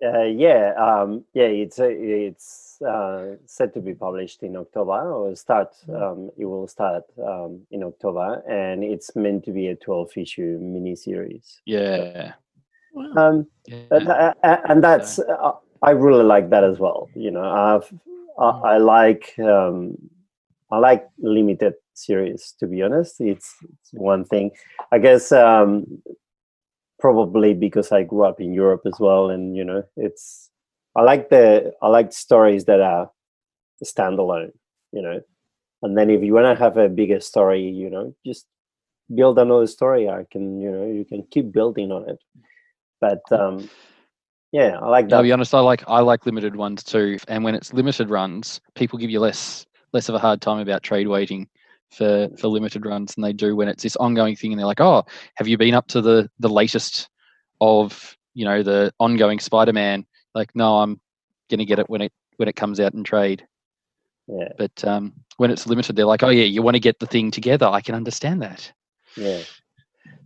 Uh, 0.04 0.24
yeah, 0.24 0.74
um, 0.80 1.24
yeah, 1.34 1.44
it's 1.44 1.80
uh, 1.80 1.88
it's 1.88 2.82
uh, 2.82 3.36
set 3.46 3.72
to 3.75 3.82
be 3.82 3.94
published 3.94 4.42
in 4.42 4.56
October. 4.56 5.13
Or 5.13 5.36
start, 5.36 5.75
um, 5.94 6.32
it 6.38 6.46
will 6.46 6.68
start 6.68 7.04
um, 7.24 7.62
in 7.70 7.84
October, 7.84 8.42
and 8.50 8.84
it's 8.84 9.16
meant 9.16 9.44
to 9.46 9.51
be 9.51 9.68
a 9.68 9.75
twelve 9.75 10.12
issue 10.18 10.58
miniseries. 10.60 11.60
Yeah. 11.66 12.34
Wow. 12.93 13.13
Um, 13.15 13.48
yeah. 13.67 13.77
and, 13.91 14.07
uh, 14.10 14.33
uh, 14.43 14.57
and 14.69 14.83
that's 14.83 15.19
uh, 15.19 15.51
I 15.81 15.91
really 15.91 16.24
like 16.24 16.50
that 16.50 16.63
as 16.63 16.79
well. 16.79 17.10
You 17.15 17.31
know, 17.31 17.43
I've 17.43 17.91
I, 18.39 18.74
I 18.74 18.77
like 18.77 19.33
um, 19.39 19.98
I 20.71 20.77
like 20.77 21.07
limited 21.19 21.74
series. 21.93 22.53
To 22.60 22.67
be 22.67 22.81
honest, 22.81 23.19
it's, 23.19 23.55
it's 23.63 23.89
one 23.93 24.25
thing. 24.25 24.51
I 24.91 25.00
guess 25.00 25.31
um, 25.31 25.86
probably 27.00 27.53
because 27.53 27.91
I 27.91 28.03
grew 28.03 28.25
up 28.25 28.39
in 28.39 28.53
Europe 28.53 28.81
as 28.86 29.00
well, 29.00 29.29
and 29.29 29.55
you 29.55 29.63
know, 29.63 29.83
it's 29.98 30.50
I 30.95 31.01
like 31.01 31.29
the 31.29 31.74
I 31.81 31.88
like 31.88 32.13
stories 32.13 32.65
that 32.65 32.81
are 32.81 33.10
standalone. 33.83 34.51
You 34.91 35.01
know, 35.01 35.21
and 35.81 35.98
then 35.98 36.10
if 36.10 36.21
you 36.24 36.33
want 36.33 36.57
to 36.57 36.63
have 36.63 36.77
a 36.77 36.89
bigger 36.89 37.19
story, 37.19 37.63
you 37.63 37.89
know, 37.89 38.15
just 38.25 38.45
build 39.13 39.39
another 39.39 39.67
story 39.67 40.07
arc, 40.07 40.36
and 40.36 40.62
you 40.62 40.71
know, 40.71 40.86
you 40.86 41.05
can 41.05 41.24
keep 41.31 41.51
building 41.51 41.91
on 41.91 42.10
it. 42.10 42.19
But 43.01 43.22
um, 43.31 43.70
yeah, 44.51 44.77
I 44.79 44.88
like 44.88 45.10
that. 45.10 45.17
I'll 45.17 45.24
be 45.24 45.31
honest. 45.31 45.53
I 45.53 45.60
like 45.60 45.84
I 45.88 46.00
like 46.00 46.25
limited 46.25 46.55
ones 46.55 46.84
too. 46.84 47.17
And 47.27 47.43
when 47.43 47.55
it's 47.55 47.74
limited 47.74 48.10
runs, 48.10 48.62
people 48.75 49.00
give 49.00 49.10
you 49.10 49.20
less 49.20 49.65
less 49.91 50.08
of 50.08 50.15
a 50.15 50.20
hard 50.20 50.41
time 50.41 50.60
about 50.60 50.84
trade 50.84 51.08
waiting 51.08 51.50
for 51.89 52.29
for 52.38 52.48
limited 52.48 52.86
runs 52.86 53.15
than 53.15 53.24
they 53.24 53.34
do 53.34 53.55
when 53.55 53.67
it's 53.67 53.84
this 53.84 53.96
ongoing 53.98 54.36
thing. 54.36 54.51
And 54.51 54.60
they're 54.60 54.67
like, 54.67 54.81
"Oh, 54.81 55.03
have 55.36 55.48
you 55.48 55.58
been 55.58 55.74
up 55.74 55.88
to 55.88 56.01
the 56.01 56.29
the 56.39 56.50
latest 56.50 57.10
of 57.60 58.15
you 58.34 58.46
know 58.46 58.63
the 58.63 58.93
ongoing 59.00 59.39
Spider-Man?" 59.39 60.05
Like, 60.36 60.55
no, 60.55 60.77
I'm 60.79 61.01
gonna 61.50 61.65
get 61.65 61.79
it 61.79 61.89
when 61.89 62.01
it 62.01 62.13
when 62.38 62.48
it 62.48 62.55
comes 62.55 62.79
out 62.79 62.93
in 62.93 63.03
trade. 63.03 63.46
Yeah, 64.27 64.50
But 64.58 64.86
um, 64.86 65.13
when 65.38 65.51
it's 65.51 65.67
limited, 65.67 65.96
they're 65.96 66.05
like, 66.05 66.24
"Oh 66.24 66.29
yeah, 66.29 66.46
you 66.46 66.62
want 66.62 66.75
to 66.75 66.79
get 66.79 67.00
the 67.00 67.08
thing 67.08 67.31
together." 67.31 67.65
I 67.65 67.81
can 67.81 67.96
understand 67.96 68.41
that. 68.43 68.72
yeah. 69.17 69.39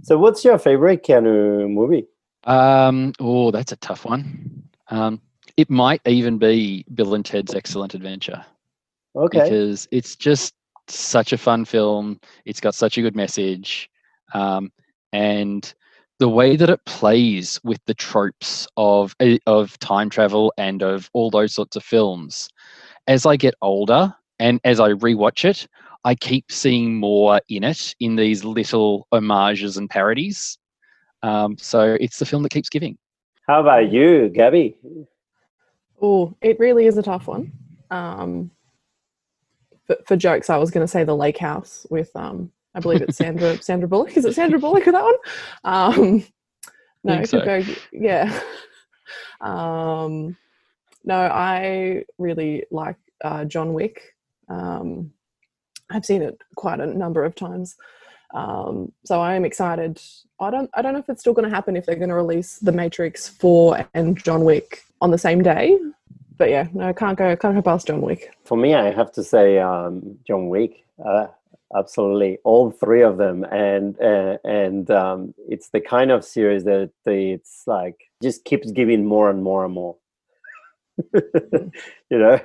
So, 0.04 0.18
what's 0.18 0.46
your 0.46 0.60
favorite 0.60 1.04
Keanu 1.04 1.70
movie? 1.70 2.08
Um, 2.46 3.14
oh, 3.20 3.52
that's 3.52 3.72
a 3.72 3.78
tough 3.78 4.06
one. 4.06 4.64
Um, 4.90 5.22
it 5.58 5.70
might 5.70 6.02
even 6.06 6.38
be 6.38 6.86
Bill 6.94 7.16
and 7.16 7.26
Ted's 7.26 7.56
Excellent 7.56 7.94
Adventure. 7.94 8.46
Okay. 9.16 9.44
because 9.44 9.88
it's 9.92 10.16
just 10.16 10.54
such 10.88 11.32
a 11.32 11.38
fun 11.38 11.66
film. 11.66 12.20
It's 12.46 12.60
got 12.60 12.76
such 12.76 12.98
a 12.98 13.02
good 13.02 13.16
message, 13.16 13.90
um, 14.34 14.72
and 15.14 15.74
the 16.20 16.30
way 16.30 16.56
that 16.56 16.70
it 16.70 16.84
plays 16.86 17.60
with 17.64 17.80
the 17.86 17.94
tropes 17.94 18.68
of 18.78 19.16
eh, 19.20 19.38
of 19.48 19.78
time 19.80 20.10
travel 20.10 20.54
and 20.58 20.84
of 20.84 21.10
all 21.14 21.30
those 21.30 21.54
sorts 21.54 21.76
of 21.76 21.84
films. 21.84 22.50
As 23.08 23.26
I 23.26 23.38
get 23.38 23.56
older 23.62 24.14
and 24.40 24.60
as 24.64 24.80
I 24.80 24.90
rewatch 24.90 25.46
it, 25.46 25.68
I 26.04 26.16
keep 26.16 26.52
seeing 26.52 26.96
more 27.00 27.40
in 27.50 27.64
it 27.64 27.96
in 28.00 28.16
these 28.16 28.44
little 28.44 29.08
homages 29.12 29.78
and 29.78 29.90
parodies. 29.90 30.58
Um, 31.26 31.58
so 31.58 31.98
it's 32.00 32.20
the 32.20 32.26
film 32.26 32.44
that 32.44 32.50
keeps 32.50 32.70
giving. 32.70 32.98
How 33.48 33.60
about 33.60 33.92
you, 33.92 34.30
Gabby? 34.30 34.78
Oh, 36.00 36.36
it 36.42 36.60
really 36.60 36.86
is 36.86 36.98
a 36.98 37.04
tough 37.04 37.26
one. 37.26 37.52
Um, 37.90 38.52
for, 39.88 39.98
for 40.06 40.16
jokes, 40.16 40.52
I 40.52 40.58
was 40.58 40.70
going 40.70 40.84
to 40.84 40.92
say 40.92 41.04
the 41.04 41.16
Lake 41.16 41.40
House 41.40 41.88
with 41.90 42.16
um, 42.16 42.52
I 42.76 42.80
believe 42.80 43.02
it's 43.02 43.18
Sandra 43.18 43.58
Sandra 43.62 43.88
Bullock. 43.88 44.16
Is 44.16 44.26
it 44.26 44.36
Sandra 44.36 44.60
Bullock 44.60 44.84
for 44.84 44.92
that 44.92 45.04
one? 45.04 45.16
Um, 45.64 46.26
no, 47.04 47.16
Think 47.16 47.28
so. 47.28 47.44
go. 47.44 47.64
Yeah. 47.92 48.42
um, 49.42 50.38
no, 51.04 51.16
I 51.16 52.04
really 52.20 52.66
like 52.70 52.98
uh, 53.24 53.46
John 53.46 53.74
Wick. 53.74 54.16
Um, 54.48 55.12
I've 55.90 56.06
seen 56.06 56.22
it 56.22 56.40
quite 56.56 56.80
a 56.80 56.88
number 56.88 57.24
of 57.24 57.34
times. 57.34 57.76
Um, 58.36 58.92
so 59.06 59.22
I 59.22 59.34
am 59.36 59.46
excited. 59.46 60.02
I 60.40 60.52
don't 60.52 60.70
I 60.74 60.82
don't 60.82 60.94
know 60.94 61.00
if 61.00 61.10
it's 61.10 61.22
still 61.22 61.34
going 61.34 61.50
to 61.50 61.56
happen 61.56 61.78
if 61.78 61.86
they're 61.86 61.96
going 61.96 62.10
to 62.10 62.16
release 62.16 62.60
The 62.60 62.74
Matrix 62.74 63.30
4 63.30 63.88
and 63.94 64.22
John 64.22 64.44
Wick 64.44 64.84
on 65.02 65.12
the 65.12 65.18
same 65.18 65.42
day. 65.42 65.80
But 66.38 66.50
yeah, 66.50 66.68
no, 66.74 66.94
can't 66.94 67.18
go 67.18 67.36
can't 67.38 67.56
go 67.56 67.62
past 67.62 67.88
John 67.88 68.02
Wick. 68.02 68.36
For 68.44 68.58
me, 68.58 68.76
I 68.76 68.92
have 68.92 69.12
to 69.14 69.24
say 69.24 69.60
um, 69.60 70.20
John 70.28 70.50
Wick. 70.50 70.84
Uh, 71.04 71.28
absolutely, 71.74 72.40
all 72.44 72.72
three 72.72 73.02
of 73.02 73.18
them, 73.18 73.46
and 73.46 74.00
uh, 74.02 74.38
and 74.44 74.92
um, 74.92 75.34
it's 75.48 75.70
the 75.70 75.80
kind 75.80 76.12
of 76.12 76.26
series 76.26 76.66
that 76.66 76.92
it's 77.06 77.64
like 77.68 78.12
just 78.22 78.44
keeps 78.44 78.70
giving 78.72 79.06
more 79.06 79.30
and 79.30 79.44
more 79.44 79.64
and 79.64 79.74
more. 79.74 79.96
you 81.14 81.72
know, 82.18 82.40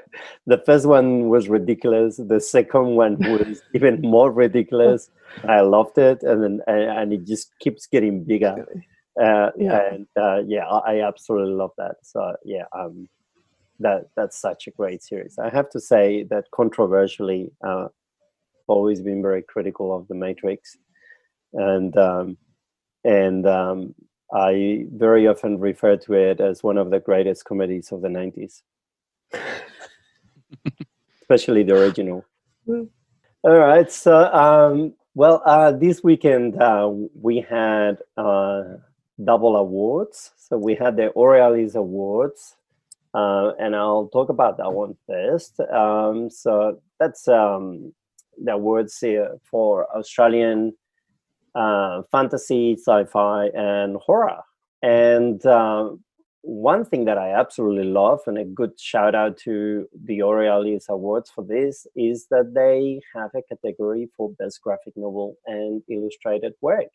the 0.47 0.63
first 0.67 0.87
one 0.87 1.29
was 1.29 1.49
ridiculous. 1.49 2.17
The 2.17 2.41
second 2.41 2.97
one 2.97 3.17
was 3.19 3.63
even 3.75 4.01
more 4.01 4.31
ridiculous. 4.33 5.11
I 5.45 5.61
loved 5.61 5.99
it, 5.99 6.23
and 6.23 6.43
then 6.43 6.61
and, 6.67 7.13
it 7.13 7.27
just 7.27 7.57
keeps 7.61 7.87
getting 7.87 8.25
bigger. 8.25 8.67
Uh, 9.21 9.51
Yeah. 9.57 9.93
And 9.93 10.07
uh, 10.17 10.43
yeah, 10.47 10.67
I, 10.67 10.97
I 10.97 11.07
absolutely 11.07 11.55
love 11.55 11.73
that. 11.79 11.97
So 12.03 12.37
yeah, 12.45 12.65
um, 12.77 13.09
that 13.79 14.09
that's 14.17 14.41
such 14.41 14.67
a 14.67 14.71
great 14.73 15.03
series. 15.03 15.39
I 15.39 15.49
have 15.49 15.71
to 15.71 15.81
say 15.81 16.25
that 16.25 16.51
controversially, 16.53 17.51
uh, 17.65 17.89
always 18.67 19.01
been 19.01 19.23
very 19.23 19.43
critical 19.43 19.95
of 19.95 20.07
the 20.09 20.15
Matrix, 20.15 20.77
and 21.53 21.97
um, 21.97 22.37
and 23.05 23.47
um, 23.47 23.95
I 24.33 24.87
very 24.93 25.27
often 25.27 25.59
refer 25.59 25.97
to 25.97 26.15
it 26.15 26.41
as 26.41 26.63
one 26.63 26.79
of 26.79 26.91
the 26.91 27.01
greatest 27.01 27.45
comedies 27.45 27.93
of 27.93 28.03
the 28.03 28.09
'90s, 28.09 28.63
especially 31.23 31.63
the 31.63 31.77
original. 31.77 32.25
Mm. 32.67 32.89
All 33.43 33.59
right, 33.59 33.91
so 33.91 34.33
um, 34.33 34.95
well, 35.15 35.43
uh, 35.47 35.73
this 35.73 36.05
weekend 36.05 36.61
uh, 36.61 36.91
we 37.15 37.41
had 37.41 37.99
uh, 38.17 38.63
double 39.25 39.57
awards. 39.57 40.33
So 40.37 40.59
we 40.59 40.75
had 40.75 40.97
the 40.97 41.13
Aurealis 41.17 41.75
Awards 41.75 42.57
uh, 43.13 43.53
and 43.59 43.75
I'll 43.75 44.09
talk 44.09 44.29
about 44.29 44.57
that 44.59 44.73
one 44.73 44.97
first. 45.07 45.59
Um, 45.61 46.31
so 46.31 46.81
that's 46.99 47.27
um, 47.27 47.93
the 48.43 48.53
awards 48.53 48.99
here 48.99 49.37
for 49.43 49.87
Australian 49.97 50.77
uh, 51.55 52.03
fantasy, 52.11 52.77
sci-fi, 52.77 53.47
and 53.55 53.97
horror. 53.97 54.41
And 54.83 55.45
uh, 55.45 55.91
one 56.43 56.85
thing 56.85 57.05
that 57.05 57.19
I 57.19 57.33
absolutely 57.33 57.85
love, 57.85 58.21
and 58.27 58.39
a 58.39 58.45
good 58.45 58.79
shout 58.79 59.15
out 59.15 59.37
to 59.39 59.87
the 60.05 60.21
Aurealis 60.21 60.89
Awards 60.89 61.31
for 61.31 61.45
this, 61.45 61.87
is 61.95 62.27
that 62.31 62.55
they 62.55 63.01
have 63.15 63.31
a 63.35 63.43
category 63.43 64.09
for 64.17 64.31
best 64.39 64.61
graphic 64.63 64.95
novel 64.97 65.37
and 65.47 65.83
illustrated 65.91 66.55
work. 66.61 66.89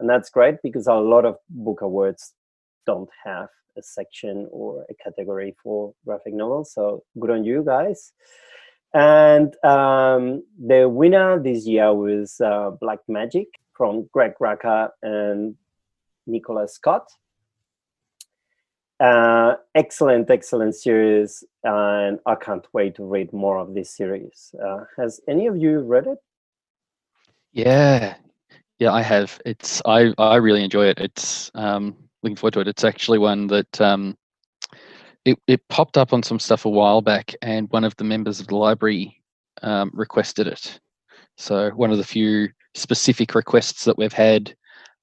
And 0.00 0.08
that's 0.08 0.28
great 0.28 0.56
because 0.62 0.86
a 0.86 0.94
lot 0.94 1.24
of 1.24 1.36
book 1.48 1.80
awards 1.80 2.34
don't 2.84 3.08
have 3.24 3.48
a 3.78 3.82
section 3.82 4.46
or 4.50 4.84
a 4.90 4.94
category 5.02 5.56
for 5.62 5.94
graphic 6.04 6.34
novels. 6.34 6.72
So 6.74 7.04
good 7.18 7.30
on 7.30 7.44
you 7.44 7.64
guys. 7.64 8.12
And 8.92 9.54
um, 9.64 10.44
the 10.58 10.88
winner 10.88 11.42
this 11.42 11.66
year 11.66 11.92
was 11.92 12.40
uh, 12.40 12.70
Black 12.80 13.00
Magick 13.10 13.48
from 13.74 14.08
Greg 14.12 14.34
Rucka 14.40 14.90
and 15.02 15.56
Nicola 16.26 16.68
Scott. 16.68 17.10
Uh, 19.00 19.56
excellent, 19.74 20.30
excellent 20.30 20.74
series, 20.74 21.42
and 21.64 22.20
I 22.26 22.36
can't 22.36 22.66
wait 22.72 22.94
to 22.96 23.04
read 23.04 23.32
more 23.32 23.58
of 23.58 23.74
this 23.74 23.90
series. 23.90 24.54
Uh, 24.64 24.84
has 24.96 25.20
any 25.28 25.46
of 25.46 25.56
you 25.56 25.80
read 25.80 26.06
it? 26.06 26.18
Yeah, 27.52 28.14
yeah, 28.78 28.92
I 28.92 29.02
have. 29.02 29.40
It's 29.44 29.82
I 29.84 30.14
I 30.16 30.36
really 30.36 30.62
enjoy 30.62 30.86
it. 30.86 31.00
It's 31.00 31.50
um, 31.54 31.96
looking 32.22 32.36
forward 32.36 32.54
to 32.54 32.60
it. 32.60 32.68
It's 32.68 32.84
actually 32.84 33.18
one 33.18 33.48
that 33.48 33.80
um, 33.80 34.16
it 35.24 35.38
it 35.48 35.66
popped 35.68 35.98
up 35.98 36.12
on 36.12 36.22
some 36.22 36.38
stuff 36.38 36.64
a 36.64 36.70
while 36.70 37.02
back, 37.02 37.34
and 37.42 37.68
one 37.70 37.84
of 37.84 37.96
the 37.96 38.04
members 38.04 38.40
of 38.40 38.46
the 38.46 38.56
library 38.56 39.20
um, 39.62 39.90
requested 39.92 40.46
it. 40.46 40.80
So 41.36 41.70
one 41.70 41.90
of 41.90 41.98
the 41.98 42.04
few 42.04 42.48
specific 42.74 43.34
requests 43.34 43.84
that 43.84 43.98
we've 43.98 44.12
had. 44.12 44.54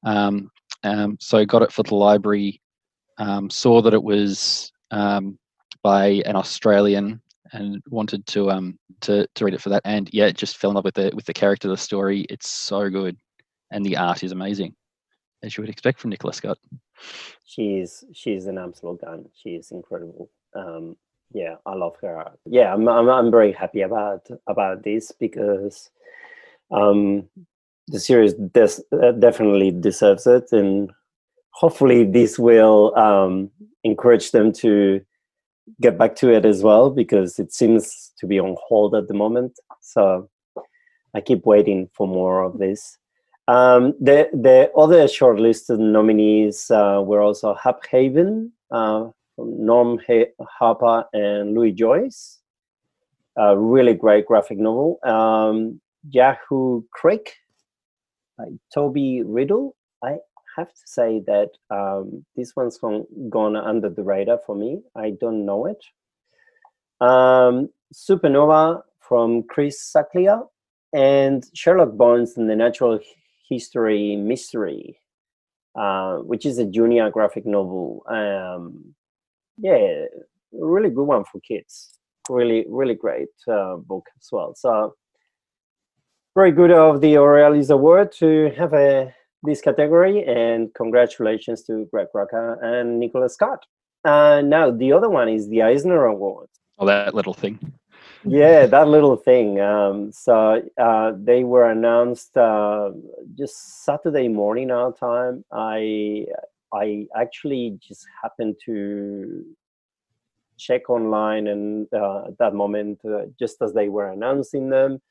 Um, 0.04 0.52
um, 0.84 1.18
so 1.20 1.46
got 1.46 1.62
it 1.62 1.72
for 1.72 1.84
the 1.84 1.96
library. 1.96 2.62
Um, 3.18 3.50
saw 3.50 3.82
that 3.82 3.94
it 3.94 4.04
was 4.04 4.72
um, 4.90 5.38
by 5.84 6.22
an 6.26 6.36
Australian 6.36 7.22
and 7.54 7.82
wanted 7.90 8.26
to 8.26 8.50
um 8.50 8.80
to 9.02 9.28
to 9.36 9.46
read 9.46 9.54
it 9.54 9.62
for 9.62 9.70
that. 9.70 9.82
And 9.86 10.10
yeah, 10.14 10.30
just 10.32 10.58
fell 10.58 10.72
in 10.72 10.76
love 10.76 10.86
with 10.86 10.96
the 10.96 11.12
with 11.14 11.26
the 11.26 11.34
character, 11.34 11.68
of 11.68 11.72
the 11.72 11.78
story. 11.78 12.26
It's 12.30 12.50
so 12.50 12.90
good, 12.90 13.18
and 13.72 13.86
the 13.86 13.98
art 13.98 14.24
is 14.24 14.32
amazing, 14.32 14.76
as 15.44 15.56
you 15.56 15.62
would 15.62 15.70
expect 15.70 16.00
from 16.00 16.12
Nicola 16.12 16.34
Scott. 16.34 16.58
She's 17.46 18.04
she's 18.14 18.46
an 18.46 18.58
absolute 18.58 19.02
gun. 19.02 19.26
She's 19.34 19.72
incredible. 19.72 20.30
Um, 20.56 20.96
yeah, 21.34 21.56
I 21.66 21.76
love 21.76 21.96
her. 22.02 22.32
Yeah, 22.46 22.74
I'm, 22.74 22.88
I'm 22.88 23.10
I'm 23.10 23.32
very 23.32 23.52
happy 23.52 23.82
about 23.82 24.28
about 24.48 24.84
this 24.84 25.12
because 25.12 25.90
um, 26.72 27.28
the 27.88 28.00
series 28.00 28.34
des- 28.34 28.84
uh, 28.92 29.12
definitely 29.14 29.72
deserves 29.72 30.28
it, 30.28 30.52
and 30.52 30.92
hopefully 31.52 32.04
this 32.04 32.40
will 32.40 32.98
um, 32.98 33.52
encourage 33.84 34.32
them 34.32 34.52
to 34.52 35.02
get 35.80 35.98
back 35.98 36.16
to 36.16 36.30
it 36.30 36.46
as 36.46 36.64
well 36.64 36.90
because 36.90 37.40
it 37.40 37.54
seems 37.54 38.12
to 38.18 38.28
be 38.28 38.40
on 38.40 38.56
hold 38.68 38.96
at 38.96 39.08
the 39.08 39.14
moment. 39.14 39.60
So 39.82 40.30
I 41.14 41.22
keep 41.22 41.46
waiting 41.46 41.90
for 41.94 42.08
more 42.08 42.44
of 42.44 42.58
this. 42.58 42.98
Um, 43.48 43.94
the 44.00 44.30
the 44.34 44.72
other 44.78 45.06
shortlisted 45.06 45.80
nominees 45.80 46.70
uh, 46.72 47.02
were 47.04 47.22
also 47.22 47.56
Haphaven, 47.56 48.52
uh, 48.72 49.10
Norm 49.38 50.00
Harper 50.42 51.06
and 51.14 51.54
Louis 51.56 51.72
Joyce. 51.72 52.40
A 53.38 53.58
really 53.58 53.94
great 53.94 54.26
graphic 54.26 54.58
novel. 54.58 55.00
Um, 55.04 55.82
Yahoo 56.10 56.84
Creek 56.92 57.34
Tohby 58.74 59.24
Riddle. 59.26 59.76
I 60.04 60.18
have 60.58 60.70
to 60.70 60.82
say 60.86 61.22
that 61.28 61.50
um, 61.70 62.26
this 62.36 62.56
one's 62.56 62.78
gone, 62.78 63.06
gone 63.30 63.56
under 63.56 63.90
the 63.90 64.04
radar 64.04 64.40
for 64.46 64.56
me. 64.56 64.82
I 64.96 65.12
don't 65.20 65.46
know 65.46 65.66
it. 65.66 65.84
Um, 67.00 67.70
Supernova 67.94 68.82
from 69.00 69.44
Chris 69.44 69.92
Saclia 69.94 70.44
and 70.94 71.44
Sherlock 71.54 71.94
Bones 71.94 72.38
and 72.38 72.50
the 72.50 72.56
Natural 72.56 73.00
History 73.50 74.16
Mystery, 74.16 75.00
uh, 75.76 76.18
which 76.18 76.46
is 76.46 76.58
a 76.58 76.66
junior 76.66 77.10
graphic 77.10 77.46
novel. 77.46 78.04
Um, 78.08 78.94
yeah, 79.58 80.06
really 80.52 80.90
good 80.90 81.06
one 81.06 81.24
for 81.32 81.40
kids. 81.42 81.98
Really, 82.30 82.66
really 82.70 82.96
great 82.96 83.30
uh, 83.52 83.78
book 83.78 84.06
as 84.20 84.28
well. 84.32 84.54
So 84.56 84.96
very 86.36 86.52
good 86.52 86.72
of 86.72 87.02
the 87.02 87.16
Aurealis 87.16 87.70
Award 87.70 88.12
to 88.14 88.52
have 88.58 88.74
a 88.74 89.14
this 89.44 89.60
category, 89.60 90.24
and 90.24 90.74
congratulations 90.76 91.64
to 91.64 91.88
Greg 91.92 92.08
Rucka 92.16 92.64
and 92.64 93.00
Nicola 93.00 93.28
Scott. 93.28 93.66
Uh, 94.06 94.42
now 94.42 94.70
the 94.72 94.94
other 94.94 95.10
one 95.10 95.30
is 95.30 95.50
the 95.50 95.64
Eisner 95.64 96.06
Award. 96.06 96.48
Oh, 96.78 96.86
that 96.86 97.14
little 97.14 97.34
thing. 97.34 97.60
yeah, 98.24 98.66
that 98.68 98.88
little 98.88 99.16
thing. 99.16 99.60
Um, 99.60 100.12
so 100.12 100.62
uh, 100.78 101.14
they 101.18 101.44
were 101.44 101.70
announced 101.70 102.38
uh, 102.38 102.92
just 103.38 103.84
Saturday 103.84 104.28
morning 104.28 104.72
our 104.72 104.94
time. 104.94 105.44
I 105.52 106.26
I 106.74 107.08
actually 107.16 107.80
just 107.82 108.06
happened 108.22 108.56
to 108.66 109.44
check 110.58 110.90
online 110.90 111.48
and 111.48 111.88
uh, 111.94 112.26
at 112.28 112.38
that 112.38 112.54
moment, 112.54 113.00
uh, 113.04 113.26
just 113.40 113.62
as 113.62 113.74
they 113.74 113.90
were 113.90 114.10
announcing 114.12 114.70
them, 114.70 115.02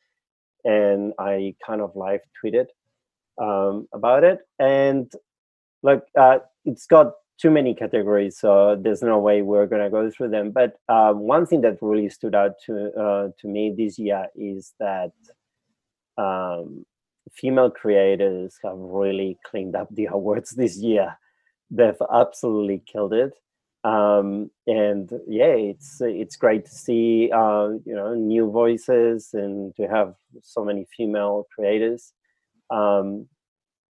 and 0.64 1.12
I 1.18 1.55
kind 1.64 1.81
of 1.81 1.94
live 1.96 2.20
tweeted 2.42 2.66
um, 3.40 3.88
about 3.92 4.25
it. 4.25 4.40
And 4.59 5.11
like, 5.83 6.03
uh, 6.18 6.38
it's 6.64 6.87
got 6.87 7.12
too 7.40 7.51
many 7.51 7.75
categories, 7.75 8.38
so 8.38 8.77
there's 8.81 9.03
no 9.03 9.18
way 9.18 9.42
we're 9.42 9.66
gonna 9.66 9.90
go 9.90 10.11
through 10.11 10.29
them. 10.31 10.51
But 10.51 10.77
uh, 10.88 11.12
one 11.12 11.46
thing 11.46 11.62
that 11.62 11.79
really 11.81 12.11
stood 12.11 12.35
out 12.35 12.53
to 12.66 12.92
uh, 12.92 13.29
to 13.40 13.49
me 13.49 13.75
this 13.77 13.99
year 13.99 14.27
is 14.37 14.75
that 14.79 15.12
um, 16.18 16.85
female 17.33 17.70
creators 17.70 18.59
have 18.62 18.77
really 18.77 19.38
cleaned 19.44 19.75
up 19.75 19.88
the 19.94 20.07
awards 20.12 20.51
this 20.51 20.77
year 20.77 21.16
they've 21.70 22.03
absolutely 22.12 22.83
killed 22.90 23.12
it 23.12 23.33
um, 23.84 24.50
and 24.66 25.10
yeah 25.26 25.54
it's 25.54 26.00
it's 26.00 26.36
great 26.36 26.64
to 26.66 26.70
see 26.70 27.30
uh, 27.32 27.68
you 27.84 27.94
know 27.94 28.14
new 28.14 28.50
voices 28.50 29.30
and 29.32 29.74
to 29.76 29.86
have 29.86 30.14
so 30.42 30.64
many 30.64 30.86
female 30.96 31.46
creators. 31.54 32.12
Um, 32.70 33.26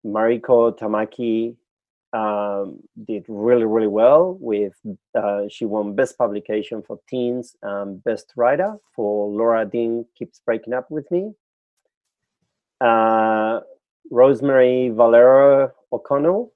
mariko 0.07 0.76
tamaki 0.79 1.57
um, 2.12 2.81
did 3.07 3.24
really 3.29 3.64
really 3.64 3.88
well 3.88 4.38
with 4.40 4.74
uh, 5.14 5.42
she 5.48 5.64
won 5.64 5.94
best 5.94 6.16
publication 6.16 6.83
for 6.83 6.98
teens 7.09 7.57
um, 7.62 7.96
best 8.05 8.33
writer 8.37 8.76
for 8.94 9.29
laura 9.29 9.66
dean 9.66 10.05
keeps 10.16 10.40
breaking 10.44 10.72
up 10.72 10.90
with 10.90 11.11
me. 11.11 11.33
Uh, 12.81 13.61
rosemary 14.11 14.88
valero 14.88 15.70
o'connell 15.92 16.53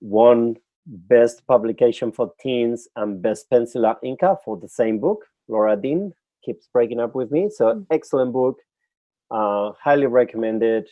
won 0.00 0.56
Best 0.86 1.46
Publication 1.46 2.12
for 2.12 2.32
Teens 2.40 2.88
and 2.96 3.22
Best 3.22 3.48
Penciller/Inker 3.50 4.38
for 4.44 4.56
the 4.56 4.68
same 4.68 4.98
book. 4.98 5.24
Laura 5.48 5.76
Dean 5.76 6.12
keeps 6.44 6.68
breaking 6.72 7.00
up 7.00 7.14
with 7.14 7.30
me. 7.30 7.48
So 7.50 7.66
mm. 7.66 7.86
excellent 7.90 8.32
book, 8.32 8.58
uh, 9.30 9.72
highly 9.82 10.06
recommended, 10.06 10.88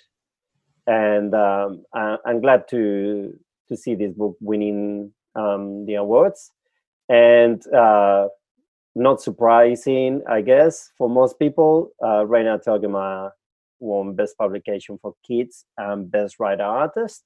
and 0.86 1.34
um, 1.34 1.84
I, 1.94 2.16
am 2.26 2.40
glad 2.40 2.68
to 2.68 3.38
to 3.68 3.76
see 3.76 3.94
this 3.94 4.12
book 4.12 4.36
winning 4.40 5.12
um, 5.34 5.86
the 5.86 5.94
awards. 5.94 6.52
And 7.08 7.64
uh, 7.74 8.28
not 8.94 9.20
surprising, 9.20 10.22
I 10.28 10.40
guess, 10.40 10.92
for 10.96 11.08
most 11.08 11.38
people, 11.38 11.92
uh, 12.02 12.24
Raina 12.24 12.62
Telgemeier 12.62 13.30
won 13.80 14.14
Best 14.14 14.36
Publication 14.38 14.98
for 15.00 15.14
Kids 15.26 15.64
and 15.76 16.10
Best 16.10 16.38
Writer 16.38 16.62
Artist. 16.62 17.24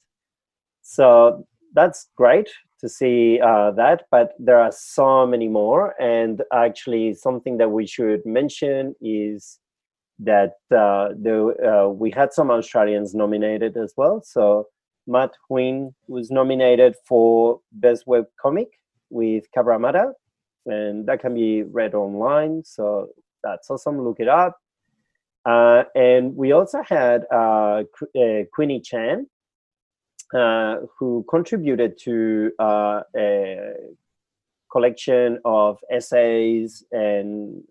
So 0.83 1.47
that's 1.77 2.09
great 2.17 2.49
to 2.81 2.89
see 2.89 3.41
uh, 3.41 3.71
that, 3.73 4.05
but 4.11 4.33
there 4.39 4.59
are 4.59 4.73
so 4.73 5.27
many 5.27 5.49
more. 5.49 5.95
And 6.01 6.43
actually, 6.53 7.15
something 7.15 7.59
that 7.59 7.71
we 7.71 7.87
should 7.87 8.27
mention 8.27 8.95
is 9.01 9.61
that 10.19 10.55
uh, 10.71 11.11
the, 11.23 11.55
uh, 11.63 11.89
we 11.89 12.11
had 12.11 12.33
some 12.33 12.51
Australians 12.51 13.15
nominated 13.15 13.77
as 13.77 13.93
well. 13.97 14.23
So 14.25 14.67
Matt 15.07 15.33
Huynh 15.49 15.93
was 16.09 16.31
nominated 16.31 16.95
for 17.07 17.61
Best 17.73 18.07
Web 18.07 18.25
Comic 18.41 18.69
with 19.11 19.45
Cabramatta, 19.57 20.13
and 20.67 21.07
that 21.07 21.21
can 21.21 21.35
be 21.35 21.63
read 21.63 21.95
online. 21.95 22.63
So 22.65 23.11
that's 23.45 23.71
awesome. 23.71 24.03
Look 24.03 24.21
it 24.21 24.29
up. 24.29 24.57
Uh, 25.45 25.85
and 25.95 26.35
we 26.35 26.51
also 26.53 26.83
had 26.83 27.25
uh, 27.33 27.85
uh, 28.19 28.43
Queenie 28.53 28.81
Chan, 28.81 29.29
uh, 30.35 30.77
who 30.99 31.25
contributed 31.29 31.99
to 31.99 32.51
uh, 32.59 33.03
a 33.17 33.73
collection 34.71 35.39
of 35.45 35.79
essays 35.91 36.85
and 36.91 37.63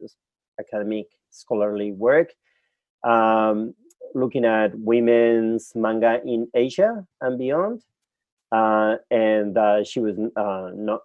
academic 0.60 1.08
scholarly 1.32 1.91
work, 1.91 2.32
um, 3.04 3.74
looking 4.13 4.46
at 4.46 4.78
women's 4.80 5.74
manga 5.76 6.22
in 6.26 6.48
Asia 6.56 7.06
and 7.22 7.38
beyond. 7.38 7.82
Uh, 8.52 8.96
and 9.12 9.58
uh, 9.58 9.84
she 9.84 10.00
was 10.00 10.18
uh, 10.38 10.72
not 10.74 11.02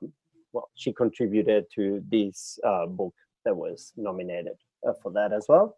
well. 0.52 0.70
She 0.76 0.92
contributed 0.92 1.66
to 1.74 2.00
this 2.08 2.60
uh, 2.64 2.86
book 2.86 3.14
that 3.44 3.56
was 3.56 3.92
nominated 3.96 4.56
for 5.02 5.10
that 5.12 5.32
as 5.32 5.46
well. 5.48 5.76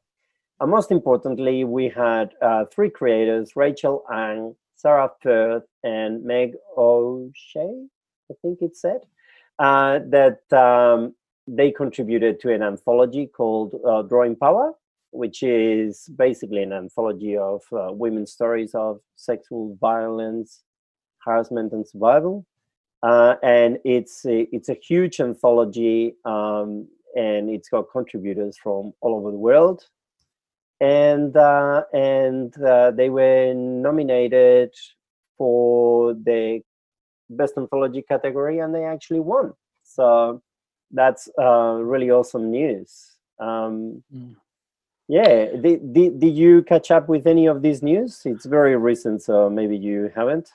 And 0.60 0.70
most 0.70 0.90
importantly, 0.90 1.64
we 1.64 1.88
had 1.88 2.34
three 2.70 2.90
creators: 2.90 3.56
Rachel 3.56 4.04
Ang, 4.12 4.54
Sarah 4.82 5.10
Firth, 5.22 5.68
and 5.84 6.24
Meg 6.24 6.54
O'Shea. 6.76 7.86
I 8.30 8.34
think 8.42 8.62
it 8.62 8.76
said 8.76 9.02
that 9.58 10.40
um, 10.52 11.14
they 11.46 11.70
contributed 11.70 12.40
to 12.40 12.52
an 12.52 12.62
anthology 12.62 13.26
called 13.26 13.70
Drawing 14.08 14.36
Power, 14.36 14.72
which 15.12 15.42
is 15.42 16.08
basically 16.16 16.62
an 16.62 16.72
anthology 16.72 17.36
of 17.36 17.62
uh, 17.72 17.92
women's 17.92 18.32
stories 18.32 18.74
of 18.74 19.00
sexual 19.14 19.76
violence, 19.80 20.62
harassment, 21.24 21.72
and 21.72 21.86
survival. 21.86 22.46
Uh, 23.02 23.34
and 23.42 23.78
it's 23.84 24.24
a, 24.26 24.48
it's 24.52 24.68
a 24.68 24.74
huge 24.74 25.20
anthology, 25.20 26.14
um, 26.24 26.88
and 27.14 27.50
it's 27.50 27.68
got 27.68 27.84
contributors 27.92 28.56
from 28.62 28.92
all 29.00 29.14
over 29.18 29.30
the 29.30 29.36
world. 29.36 29.84
And 30.82 31.36
uh, 31.36 31.84
and 31.94 32.52
uh, 32.60 32.90
they 32.90 33.08
were 33.08 33.54
nominated 33.54 34.74
for 35.38 36.14
the 36.14 36.60
best 37.30 37.54
anthology 37.56 38.02
category, 38.02 38.58
and 38.58 38.74
they 38.74 38.84
actually 38.84 39.20
won. 39.20 39.52
So 39.84 40.42
that's 40.90 41.28
uh, 41.40 41.78
really 41.80 42.10
awesome 42.10 42.50
news. 42.50 43.16
Um, 43.38 44.02
mm 44.12 44.34
yeah 45.08 45.46
did, 45.60 45.92
did, 45.92 46.20
did 46.20 46.34
you 46.36 46.62
catch 46.62 46.90
up 46.90 47.08
with 47.08 47.26
any 47.26 47.46
of 47.46 47.60
these 47.60 47.82
news 47.82 48.22
it's 48.24 48.46
very 48.46 48.76
recent 48.76 49.20
so 49.20 49.50
maybe 49.50 49.76
you 49.76 50.10
haven't 50.14 50.52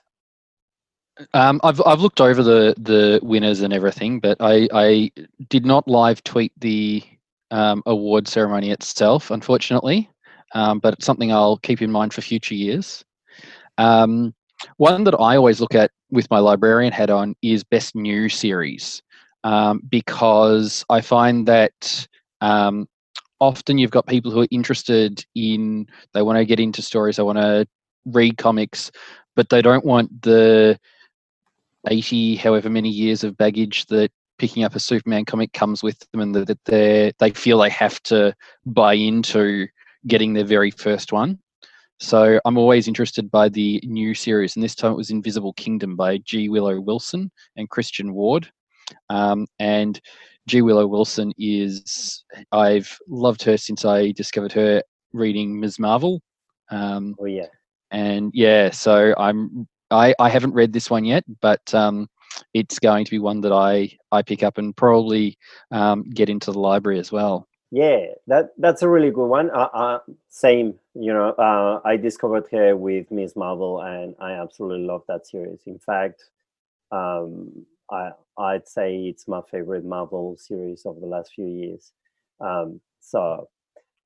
um, 1.33 1.59
I've 1.63 1.81
I've 1.85 2.01
looked 2.01 2.21
over 2.21 2.43
the 2.43 2.75
the 2.77 3.19
winners 3.23 3.61
and 3.61 3.73
everything, 3.73 4.19
but 4.19 4.37
I 4.39 4.67
I 4.71 5.11
did 5.49 5.65
not 5.65 5.87
live 5.87 6.23
tweet 6.23 6.51
the 6.59 7.03
um, 7.49 7.81
award 7.85 8.27
ceremony 8.27 8.71
itself, 8.71 9.31
unfortunately. 9.31 10.09
Um, 10.53 10.79
but 10.79 10.93
it's 10.93 11.05
something 11.05 11.31
I'll 11.31 11.57
keep 11.57 11.81
in 11.81 11.91
mind 11.91 12.13
for 12.13 12.21
future 12.21 12.55
years. 12.55 13.03
Um, 13.77 14.33
one 14.77 15.03
that 15.03 15.15
I 15.19 15.35
always 15.35 15.61
look 15.61 15.75
at 15.75 15.91
with 16.09 16.29
my 16.31 16.39
librarian 16.39 16.93
hat 16.93 17.09
on 17.09 17.35
is 17.41 17.63
best 17.63 17.95
new 17.95 18.29
series, 18.29 19.01
um, 19.43 19.81
because 19.89 20.83
I 20.89 21.01
find 21.01 21.47
that 21.47 22.07
um, 22.41 22.87
often 23.39 23.77
you've 23.77 23.91
got 23.91 24.07
people 24.07 24.31
who 24.31 24.41
are 24.41 24.47
interested 24.51 25.23
in 25.35 25.87
they 26.13 26.21
want 26.21 26.37
to 26.37 26.45
get 26.45 26.59
into 26.59 26.81
stories 26.81 27.17
they 27.17 27.23
want 27.23 27.37
to 27.37 27.67
read 28.05 28.37
comics 28.37 28.91
but 29.35 29.49
they 29.49 29.61
don't 29.61 29.85
want 29.85 30.21
the 30.21 30.79
80 31.87 32.35
however 32.37 32.69
many 32.69 32.89
years 32.89 33.23
of 33.23 33.37
baggage 33.37 33.85
that 33.87 34.11
picking 34.37 34.63
up 34.63 34.75
a 34.75 34.79
superman 34.79 35.25
comic 35.25 35.53
comes 35.53 35.83
with 35.83 35.99
them 36.11 36.21
and 36.21 36.35
that 36.35 36.63
they 36.65 37.11
they 37.19 37.31
feel 37.31 37.59
they 37.59 37.69
have 37.69 38.01
to 38.03 38.33
buy 38.65 38.93
into 38.93 39.67
getting 40.05 40.33
their 40.33 40.45
very 40.45 40.71
first 40.71 41.11
one 41.11 41.39
so 41.99 42.39
i'm 42.45 42.57
always 42.57 42.87
interested 42.87 43.31
by 43.31 43.49
the 43.49 43.81
new 43.83 44.13
series 44.13 44.55
and 44.55 44.63
this 44.63 44.75
time 44.75 44.91
it 44.91 44.97
was 44.97 45.09
invisible 45.09 45.53
kingdom 45.53 45.95
by 45.95 46.17
g 46.19 46.49
willow 46.49 46.79
wilson 46.79 47.31
and 47.55 47.69
christian 47.69 48.13
ward 48.13 48.49
um, 49.09 49.47
and 49.59 49.99
G. 50.47 50.61
Willow 50.61 50.87
Wilson 50.87 51.33
is 51.37 52.23
I've 52.51 52.97
loved 53.07 53.43
her 53.43 53.57
since 53.57 53.83
I 53.85 54.11
discovered 54.11 54.53
her 54.53 54.81
reading 55.13 55.59
Ms. 55.59 55.77
Marvel. 55.77 56.21
Um, 56.71 57.15
oh 57.19 57.25
yeah, 57.25 57.47
and 57.91 58.31
yeah, 58.33 58.71
so 58.71 59.13
I'm 59.17 59.67
I 59.91 60.15
I 60.19 60.29
haven't 60.29 60.53
read 60.53 60.73
this 60.73 60.89
one 60.89 61.05
yet, 61.05 61.23
but 61.41 61.73
um, 61.73 62.07
it's 62.53 62.79
going 62.79 63.05
to 63.05 63.11
be 63.11 63.19
one 63.19 63.41
that 63.41 63.51
I 63.51 63.91
I 64.11 64.21
pick 64.21 64.41
up 64.41 64.57
and 64.57 64.75
probably 64.75 65.37
um, 65.71 66.03
get 66.09 66.29
into 66.29 66.51
the 66.51 66.59
library 66.59 66.99
as 66.99 67.11
well. 67.11 67.47
Yeah, 67.71 68.05
that 68.27 68.51
that's 68.57 68.81
a 68.81 68.87
really 68.89 69.11
good 69.11 69.27
one. 69.27 69.49
Uh, 69.51 69.69
uh, 69.73 69.99
same, 70.29 70.75
you 70.93 71.11
know, 71.13 71.29
uh, 71.31 71.81
I 71.83 71.97
discovered 71.97 72.45
her 72.51 72.77
with 72.77 73.11
Ms. 73.11 73.35
Marvel, 73.35 73.81
and 73.81 74.15
I 74.21 74.33
absolutely 74.33 74.85
love 74.85 75.03
that 75.09 75.27
series. 75.27 75.59
In 75.65 75.77
fact, 75.77 76.23
um, 76.91 77.65
I 77.91 78.11
I'd 78.37 78.67
say 78.67 78.95
it's 79.07 79.27
my 79.27 79.41
favorite 79.51 79.83
Marvel 79.85 80.37
series 80.37 80.85
of 80.85 81.01
the 81.01 81.07
last 81.07 81.33
few 81.33 81.45
years. 81.47 81.91
Um, 82.39 82.79
so 83.01 83.49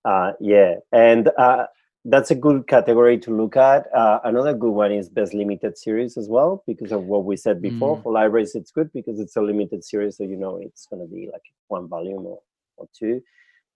uh, 0.06 0.34
yeah, 0.40 0.76
and 0.92 1.30
uh, 1.38 1.68
that's 2.06 2.32
a 2.32 2.36
good 2.36 2.68
category 2.68 3.20
to 3.20 3.36
look 3.36 3.58
at. 3.58 3.94
Uh, 3.96 4.20
another 4.24 4.54
good 4.54 4.72
one 4.72 4.92
is 4.92 5.10
best 5.10 5.34
limited 5.34 5.78
series 5.78 6.18
as 6.18 6.28
well, 6.30 6.64
because 6.68 6.92
of 6.92 7.04
what 7.04 7.26
we 7.26 7.38
said 7.38 7.62
before. 7.62 7.98
Mm. 8.00 8.04
For 8.04 8.12
libraries, 8.14 8.56
it's 8.56 8.72
good 8.72 8.92
because 8.94 9.20
it's 9.20 9.36
a 9.36 9.42
limited 9.42 9.84
series, 9.84 10.18
so 10.18 10.24
you 10.24 10.38
know 10.38 10.58
it's 10.58 10.88
going 10.88 11.02
to 11.08 11.14
be 11.14 11.30
like 11.32 11.44
one 11.68 11.88
volume 11.88 12.26
or, 12.26 12.40
or 12.78 12.88
two, 12.98 13.22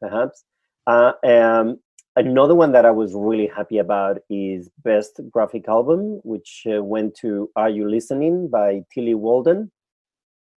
perhaps. 0.01 0.43
Uh, 0.87 1.13
um, 1.25 1.79
another 2.15 2.55
one 2.55 2.71
that 2.73 2.85
I 2.85 2.91
was 2.91 3.13
really 3.13 3.47
happy 3.47 3.79
about 3.79 4.19
is 4.29 4.69
best 4.83 5.19
graphic 5.31 5.67
album, 5.67 6.21
which 6.23 6.65
uh, 6.69 6.83
went 6.83 7.15
to 7.21 7.49
"Are 7.55 7.69
You 7.69 7.89
Listening" 7.89 8.49
by 8.49 8.81
Tillie 8.93 9.15
Walden 9.15 9.71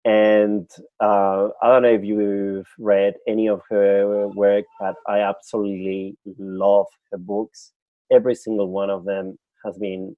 and 0.04 0.70
uh, 1.00 1.48
I 1.60 1.68
don't 1.68 1.82
know 1.82 1.92
if 1.92 2.02
you've 2.04 2.68
read 2.78 3.14
any 3.26 3.48
of 3.48 3.60
her 3.68 4.28
work, 4.28 4.64
but 4.80 4.94
I 5.06 5.20
absolutely 5.20 6.16
love 6.38 6.86
her 7.12 7.18
books. 7.18 7.72
Every 8.10 8.34
single 8.34 8.68
one 8.68 8.88
of 8.88 9.04
them 9.04 9.38
has 9.64 9.76
been 9.76 10.16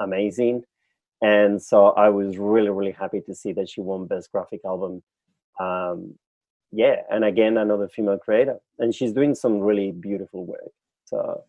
amazing, 0.00 0.64
and 1.22 1.62
so 1.62 1.86
I 1.90 2.10
was 2.10 2.36
really, 2.36 2.68
really 2.70 2.92
happy 2.92 3.22
to 3.22 3.34
see 3.34 3.52
that 3.54 3.70
she 3.70 3.80
won 3.80 4.06
Best 4.06 4.30
Graphic 4.32 4.60
Album. 4.66 5.02
Um, 5.58 6.18
yeah, 6.72 6.96
and 7.10 7.24
again, 7.24 7.56
another 7.56 7.88
female 7.88 8.18
creator, 8.18 8.58
and 8.78 8.94
she's 8.94 9.12
doing 9.12 9.34
some 9.34 9.58
really 9.60 9.92
beautiful 9.92 10.44
work. 10.44 10.70
So 11.06 11.44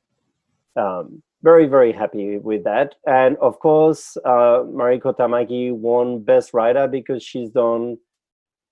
um, 0.75 1.21
very 1.43 1.67
very 1.67 1.91
happy 1.91 2.37
with 2.37 2.63
that. 2.63 2.95
And 3.07 3.37
of 3.37 3.59
course 3.59 4.17
uh, 4.25 4.63
mariko 4.79 5.15
tamaki 5.15 5.73
won 5.73 6.23
best 6.23 6.53
writer 6.53 6.87
because 6.87 7.23
she's 7.23 7.49
done 7.49 7.97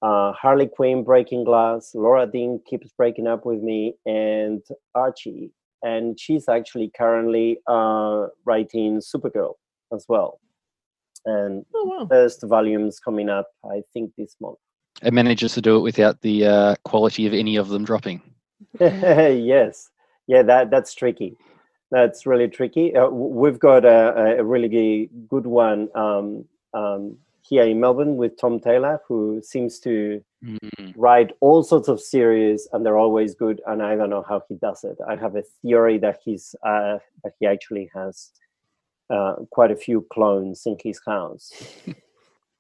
uh, 0.01 0.31
harley 0.33 0.67
quinn 0.67 1.03
breaking 1.03 1.43
glass 1.43 1.91
laura 1.95 2.27
dean 2.27 2.62
keeps 2.69 2.91
breaking 2.91 3.25
up 3.27 3.45
with 3.45 3.62
me 3.62 3.95
and 4.05 4.62
archie. 4.95 5.51
And 5.83 6.19
she's 6.19 6.49
actually 6.49 6.91
currently 6.97 7.60
uh, 7.67 8.27
writing 8.45 8.99
supergirl 8.99 9.53
as 9.93 10.05
well. 10.10 10.39
And 11.25 11.65
oh, 11.75 11.86
wow. 11.86 12.07
first 12.10 12.43
volumes 12.43 12.99
coming 12.99 13.29
up 13.29 13.47
i 13.65 13.81
think 13.93 14.12
this 14.17 14.36
month 14.41 14.57
it 15.03 15.13
manages 15.13 15.53
to 15.53 15.62
do 15.62 15.77
it 15.77 15.81
without 15.81 16.21
the 16.21 16.45
uh, 16.45 16.75
quality 16.83 17.27
of 17.27 17.33
any 17.33 17.55
of 17.55 17.69
them 17.69 17.83
dropping 17.83 18.21
yes 18.79 19.89
yeah 20.27 20.41
that 20.41 20.69
that's 20.69 20.93
tricky 20.93 21.38
that's 21.91 22.25
really 22.25 22.47
tricky. 22.47 22.95
Uh, 22.95 23.07
we've 23.10 23.60
got 23.60 23.86
a, 23.86 24.39
a, 24.39 24.43
really 24.43 25.10
good 25.29 25.47
one 25.47 25.88
um, 25.95 26.45
um, 26.73 27.17
here 27.41 27.63
in 27.63 27.79
Melbourne 27.79 28.17
with 28.17 28.39
Tom 28.39 28.60
Taylor, 28.60 28.99
who 29.07 29.41
seems 29.41 29.79
to 29.79 30.21
mm. 30.43 30.93
write 30.97 31.31
all 31.39 31.63
sorts 31.63 31.88
of 31.88 32.01
series, 32.01 32.67
and 32.73 32.86
they're 32.86 32.97
always 32.97 33.36
good. 33.36 33.62
And 33.65 33.81
I 33.81 33.95
don't 33.95 34.10
know 34.10 34.25
how 34.27 34.43
he 34.49 34.55
does 34.55 34.83
it. 34.83 34.97
I 35.07 35.15
have 35.15 35.36
a 35.36 35.43
theory 35.62 35.97
that 35.99 36.19
he's 36.23 36.55
uh, 36.62 36.97
that 37.23 37.33
he 37.39 37.47
actually 37.47 37.89
has 37.93 38.31
uh, 39.10 39.36
quite 39.51 39.71
a 39.71 39.77
few 39.77 40.05
clones 40.12 40.63
in 40.65 40.77
his 40.81 40.99
house. 41.05 41.51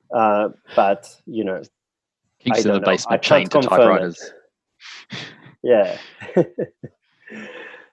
Uh, 0.09 0.47
but 0.73 1.13
you 1.25 1.43
know, 1.43 1.61
keeps 2.39 2.65
in 2.65 2.73
the 2.73 2.79
basement 2.79 3.21
chained 3.21 3.51
to 3.51 3.61
typewriters. 3.61 4.33
yeah. 5.63 5.97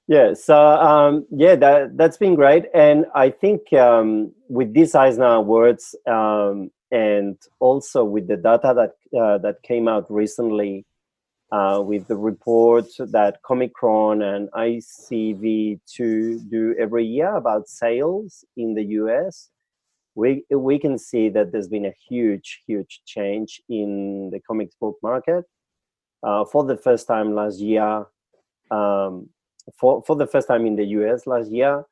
Yeah, 0.07 0.35
so 0.35 0.55
um, 0.55 1.27
yeah, 1.31 1.57
that 1.57 1.97
that's 1.97 2.19
been 2.19 2.35
great, 2.35 2.67
and 2.75 3.07
I 3.15 3.31
think 3.31 3.73
um, 3.73 4.33
with 4.51 4.75
these 4.75 4.95
Eisner 4.95 5.37
Awards 5.37 5.95
um, 6.07 6.71
and 6.91 7.39
also 7.59 8.05
with 8.05 8.29
the 8.29 8.37
data 8.37 8.75
that 8.77 9.19
uh, 9.19 9.39
that 9.39 9.63
came 9.63 9.89
out 9.89 10.05
recently 10.11 10.85
uh, 11.53 11.81
with 11.81 12.07
the 12.07 12.17
report 12.17 12.85
that 12.99 13.39
Comichron 13.49 14.23
and 14.23 14.51
ICV2 14.53 16.51
do 16.51 16.75
every 16.79 17.07
year 17.07 17.35
about 17.37 17.69
sales 17.69 18.45
in 18.59 18.75
the 18.75 18.85
US, 19.01 19.49
we 20.15 20.45
we 20.51 20.79
can 20.79 20.99
see 20.99 21.29
that 21.31 21.53
there's 21.53 21.69
been 21.69 21.87
a 21.87 21.95
huge, 22.09 22.63
huge 22.67 23.03
change 23.05 23.61
in 23.69 24.31
the 24.31 24.41
comics 24.41 24.75
book 24.81 24.97
market. 25.03 25.45
Uh, 26.23 26.45
for 26.45 26.65
the 26.65 26.77
first 26.77 27.07
time 27.07 27.35
last 27.35 27.61
year, 27.61 28.07
um, 28.71 29.29
for, 29.79 30.03
for 30.07 30.17
the 30.17 30.27
first 30.27 30.49
time 30.49 30.65
in 30.65 30.77
the 30.77 30.85
US 30.85 31.27
last 31.27 31.51
year, 31.51 31.85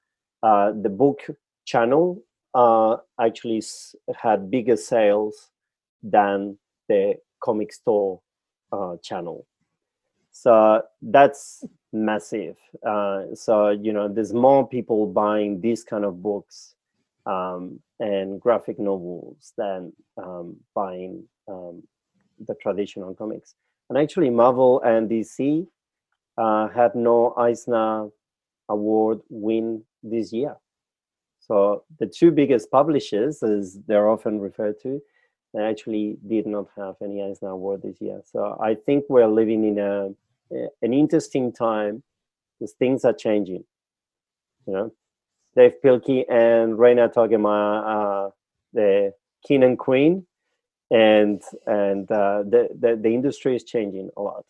uh, 0.42 0.72
the 0.72 0.88
book 0.88 1.20
channel 1.66 2.22
uh, 2.54 2.96
actually 3.20 3.62
had 4.16 4.50
bigger 4.50 4.76
sales 4.76 5.50
than 6.02 6.56
the 6.88 7.14
comic 7.40 7.72
store 7.72 8.20
uh, 8.72 8.96
channel. 9.02 9.46
So 10.30 10.82
that's 11.02 11.64
massive. 11.92 12.56
Uh, 12.86 13.34
so 13.34 13.68
you 13.68 13.92
know, 13.92 14.08
there's 14.08 14.32
more 14.32 14.66
people 14.66 15.06
buying 15.06 15.60
these 15.60 15.84
kind 15.84 16.04
of 16.04 16.22
books 16.22 16.74
um, 17.26 17.80
and 18.02 18.40
graphic 18.40 18.80
novels 18.80 19.52
than 19.56 19.92
um, 20.16 20.56
buying 20.74 21.24
um, 21.48 21.82
the 22.46 22.54
traditional 22.56 23.14
comics. 23.14 23.54
And 23.88 23.96
actually, 23.96 24.28
Marvel 24.28 24.82
and 24.82 25.08
DC 25.08 25.66
uh, 26.36 26.68
had 26.68 26.94
no 26.96 27.32
Eisner 27.36 28.08
Award 28.68 29.20
win 29.28 29.84
this 30.02 30.32
year. 30.32 30.56
So 31.38 31.84
the 32.00 32.06
two 32.06 32.32
biggest 32.32 32.70
publishers, 32.70 33.42
as 33.42 33.78
they're 33.86 34.08
often 34.08 34.40
referred 34.40 34.80
to, 34.82 35.00
they 35.54 35.62
actually 35.62 36.16
did 36.26 36.46
not 36.46 36.66
have 36.76 36.96
any 37.02 37.22
Eisner 37.22 37.50
Award 37.50 37.82
this 37.82 38.00
year. 38.00 38.20
So 38.24 38.58
I 38.60 38.74
think 38.74 39.04
we're 39.08 39.28
living 39.28 39.64
in 39.64 39.78
a 39.78 40.10
an 40.82 40.92
interesting 40.92 41.52
time 41.52 42.02
because 42.58 42.72
things 42.72 43.04
are 43.04 43.12
changing. 43.12 43.64
You 44.66 44.72
know, 44.72 44.92
Dav 45.56 45.72
Pilkey 45.84 46.24
and 46.30 46.74
Raina 46.78 47.12
Telgemeier 47.12 47.84
are 47.84 48.32
the 48.72 49.12
king 49.46 49.62
and 49.62 49.78
queen, 49.78 50.26
and 50.90 51.42
and 51.66 52.10
uh, 52.10 52.42
the, 52.42 52.68
the 52.78 52.98
the 53.00 53.14
industry 53.14 53.56
is 53.56 53.64
changing 53.64 54.10
a 54.16 54.22
lot. 54.22 54.44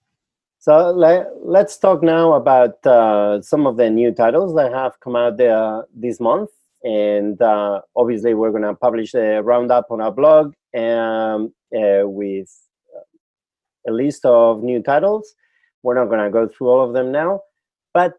So 0.63 0.93
let, 0.93 1.27
us 1.67 1.77
talk 1.77 2.05
now 2.05 2.35
about 2.35 2.87
uh, 2.87 3.43
some 3.43 3.67
of 3.67 3.77
the 3.77 3.91
new 3.91 4.13
titles 4.13 4.55
that 4.55 4.73
have 4.73 5.01
come 5.01 5.17
out 5.17 5.37
there 5.37 5.83
this 5.93 6.21
month. 6.21 6.51
And 6.85 7.43
uh, 7.43 7.81
obviously, 7.97 8.35
we're 8.35 8.53
going 8.53 8.63
to 8.63 8.75
publish 8.75 9.13
a 9.15 9.43
roundup 9.43 9.91
on 9.91 10.01
our 10.01 10.13
blog 10.13 10.55
um, 10.77 11.53
uh, 11.77 12.07
with 12.07 12.49
a 13.89 13.91
list 13.91 14.25
of 14.25 14.63
new 14.63 14.81
titles. 14.81 15.35
We're 15.83 15.97
not 15.97 16.07
going 16.07 16.25
to 16.25 16.31
go 16.31 16.47
through 16.47 16.69
all 16.69 16.87
of 16.87 16.95
them 16.95 17.11
now, 17.11 17.41
but 17.93 18.15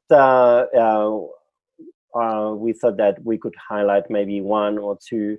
uh, 2.16 2.20
uh, 2.20 2.52
uh, 2.52 2.54
we 2.54 2.74
thought 2.74 2.98
that 2.98 3.24
we 3.24 3.38
could 3.38 3.56
highlight 3.56 4.10
maybe 4.10 4.42
one 4.42 4.78
or 4.78 4.98
two 4.98 5.38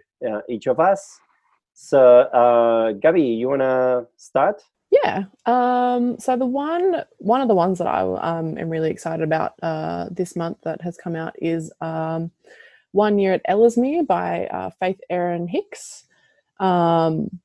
each 0.48 0.66
of 0.66 0.80
us. 0.80 1.18
So, 1.74 2.96
Gabby, 3.00 3.22
you 3.22 3.48
want 3.48 3.62
to 3.62 4.06
start? 4.16 4.62
Yeah. 4.90 5.24
Um, 5.46 6.18
so 6.20 6.36
the 6.36 6.46
one 6.46 7.04
one 7.18 7.40
of 7.40 7.48
the 7.48 7.54
ones 7.54 7.78
that 7.78 7.88
I 7.88 8.02
um, 8.02 8.56
am 8.58 8.68
really 8.70 8.90
excited 8.90 9.24
about 9.24 9.54
uh, 9.62 10.08
this 10.10 10.36
month 10.36 10.58
that 10.62 10.80
has 10.82 10.96
come 10.96 11.16
out 11.16 11.34
is 11.42 11.72
um, 11.80 12.30
One 12.92 13.18
Year 13.18 13.32
at 13.34 13.44
Ellsmere 13.48 14.06
by 14.06 14.46
uh, 14.46 14.70
Faith 14.78 15.00
Erin 15.10 15.48
Hicks. 15.48 16.04
Um, 16.60 17.40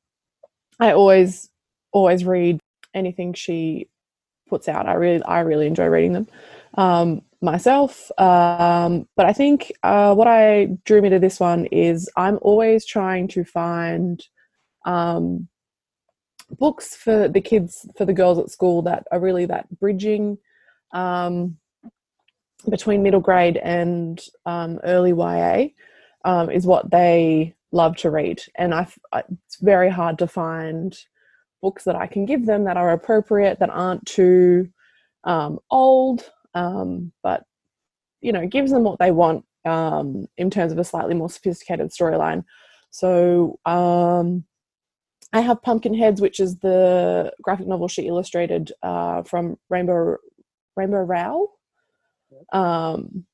I 0.79 0.91
always 0.91 1.49
always 1.91 2.23
read 2.23 2.59
anything 2.93 3.33
she 3.33 3.89
puts 4.47 4.67
out. 4.67 4.87
I 4.87 4.93
really 4.93 5.23
I 5.23 5.39
really 5.39 5.65
enjoy 5.65 5.87
reading 5.87 6.13
them 6.13 6.27
um, 6.75 7.23
myself. 7.41 8.11
Um, 8.17 9.07
but 9.15 9.25
I 9.25 9.33
think 9.33 9.71
uh, 9.83 10.13
what 10.13 10.27
I 10.27 10.69
drew 10.85 11.01
me 11.01 11.09
to 11.09 11.19
this 11.19 11.39
one 11.39 11.65
is 11.67 12.09
I'm 12.17 12.39
always 12.41 12.85
trying 12.85 13.27
to 13.29 13.43
find 13.43 14.21
um, 14.85 15.47
books 16.57 16.95
for 16.95 17.27
the 17.27 17.41
kids 17.41 17.85
for 17.97 18.05
the 18.05 18.13
girls 18.13 18.39
at 18.39 18.49
school 18.49 18.81
that 18.83 19.05
are 19.11 19.19
really 19.19 19.45
that 19.45 19.67
bridging 19.79 20.37
um, 20.93 21.57
between 22.69 23.03
middle 23.03 23.19
grade 23.19 23.57
and 23.57 24.21
um, 24.45 24.79
early 24.83 25.11
YA 25.11 25.67
um, 26.25 26.49
is 26.49 26.65
what 26.65 26.89
they 26.91 27.55
love 27.71 27.95
to 27.97 28.09
read, 28.09 28.41
and 28.57 28.73
I, 28.73 28.87
it's 29.13 29.57
very 29.61 29.89
hard 29.89 30.17
to 30.19 30.27
find 30.27 30.97
books 31.61 31.83
that 31.83 31.95
I 31.95 32.07
can 32.07 32.25
give 32.25 32.45
them 32.45 32.63
that 32.63 32.77
are 32.77 32.91
appropriate 32.91 33.59
that 33.59 33.69
aren't 33.69 34.05
too 34.05 34.69
um, 35.25 35.59
old, 35.69 36.29
um, 36.53 37.11
but 37.23 37.43
you 38.21 38.31
know 38.31 38.45
gives 38.47 38.71
them 38.71 38.83
what 38.83 38.99
they 38.99 39.11
want 39.11 39.45
um, 39.65 40.27
in 40.37 40.49
terms 40.49 40.71
of 40.71 40.79
a 40.79 40.83
slightly 40.83 41.13
more 41.13 41.29
sophisticated 41.29 41.89
storyline. 41.91 42.43
So 42.91 43.59
um, 43.65 44.45
I 45.31 45.41
have 45.41 45.61
Pumpkinheads, 45.61 46.21
which 46.21 46.39
is 46.39 46.57
the 46.57 47.31
graphic 47.41 47.67
novel 47.67 47.87
she 47.87 48.07
illustrated 48.07 48.71
uh, 48.81 49.23
from 49.23 49.57
Rainbow 49.69 50.17
Rainbow 50.75 51.03
Rowell 51.03 51.53
um, 52.51 53.25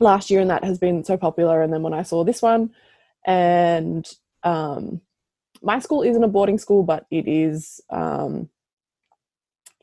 last 0.00 0.30
year, 0.30 0.40
and 0.40 0.50
that 0.50 0.64
has 0.64 0.78
been 0.78 1.04
so 1.04 1.16
popular. 1.16 1.62
And 1.62 1.72
then 1.72 1.82
when 1.82 1.94
I 1.94 2.02
saw 2.02 2.24
this 2.24 2.42
one, 2.42 2.70
and 3.26 4.08
um, 4.42 5.00
my 5.62 5.78
school 5.78 6.02
isn't 6.02 6.24
a 6.24 6.28
boarding 6.28 6.58
school, 6.58 6.82
but 6.82 7.06
it 7.10 7.28
is, 7.28 7.80
um, 7.90 8.48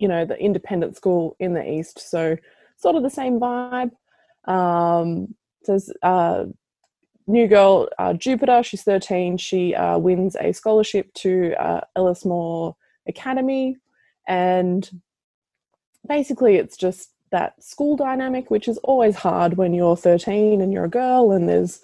you 0.01 0.07
know, 0.07 0.25
the 0.25 0.37
independent 0.37 0.97
school 0.97 1.35
in 1.39 1.53
the 1.53 1.63
east, 1.63 1.99
so 1.99 2.35
sort 2.77 2.95
of 2.95 3.03
the 3.03 3.09
same 3.09 3.39
vibe. 3.39 3.91
Um, 4.45 5.35
says 5.63 5.93
uh, 6.01 6.45
new 7.27 7.47
girl, 7.47 7.87
uh, 7.99 8.13
Jupiter, 8.13 8.63
she's 8.63 8.81
13. 8.81 9.37
She 9.37 9.75
uh, 9.75 9.99
wins 9.99 10.35
a 10.39 10.51
scholarship 10.53 11.13
to 11.15 11.53
uh, 11.53 11.81
Ellsmere 11.95 12.73
Academy. 13.07 13.77
And 14.27 14.89
basically, 16.07 16.55
it's 16.55 16.77
just 16.77 17.11
that 17.29 17.63
school 17.63 17.95
dynamic, 17.95 18.49
which 18.49 18.67
is 18.67 18.79
always 18.79 19.15
hard 19.15 19.55
when 19.55 19.71
you're 19.73 19.95
13 19.95 20.61
and 20.61 20.73
you're 20.73 20.85
a 20.85 20.89
girl 20.89 21.31
and 21.31 21.47
there's 21.47 21.81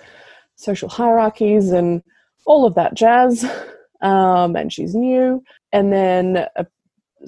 social 0.55 0.89
hierarchies 0.89 1.71
and 1.71 2.01
all 2.45 2.65
of 2.65 2.73
that 2.75 2.95
jazz. 2.95 3.45
Um, 3.99 4.55
and 4.55 4.71
she's 4.71 4.93
new. 4.93 5.43
And 5.73 5.91
then 5.91 6.45
uh, 6.55 6.65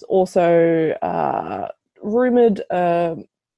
also 0.07 0.91
uh, 1.01 1.67
rumored, 2.01 2.61
uh, 2.69 3.15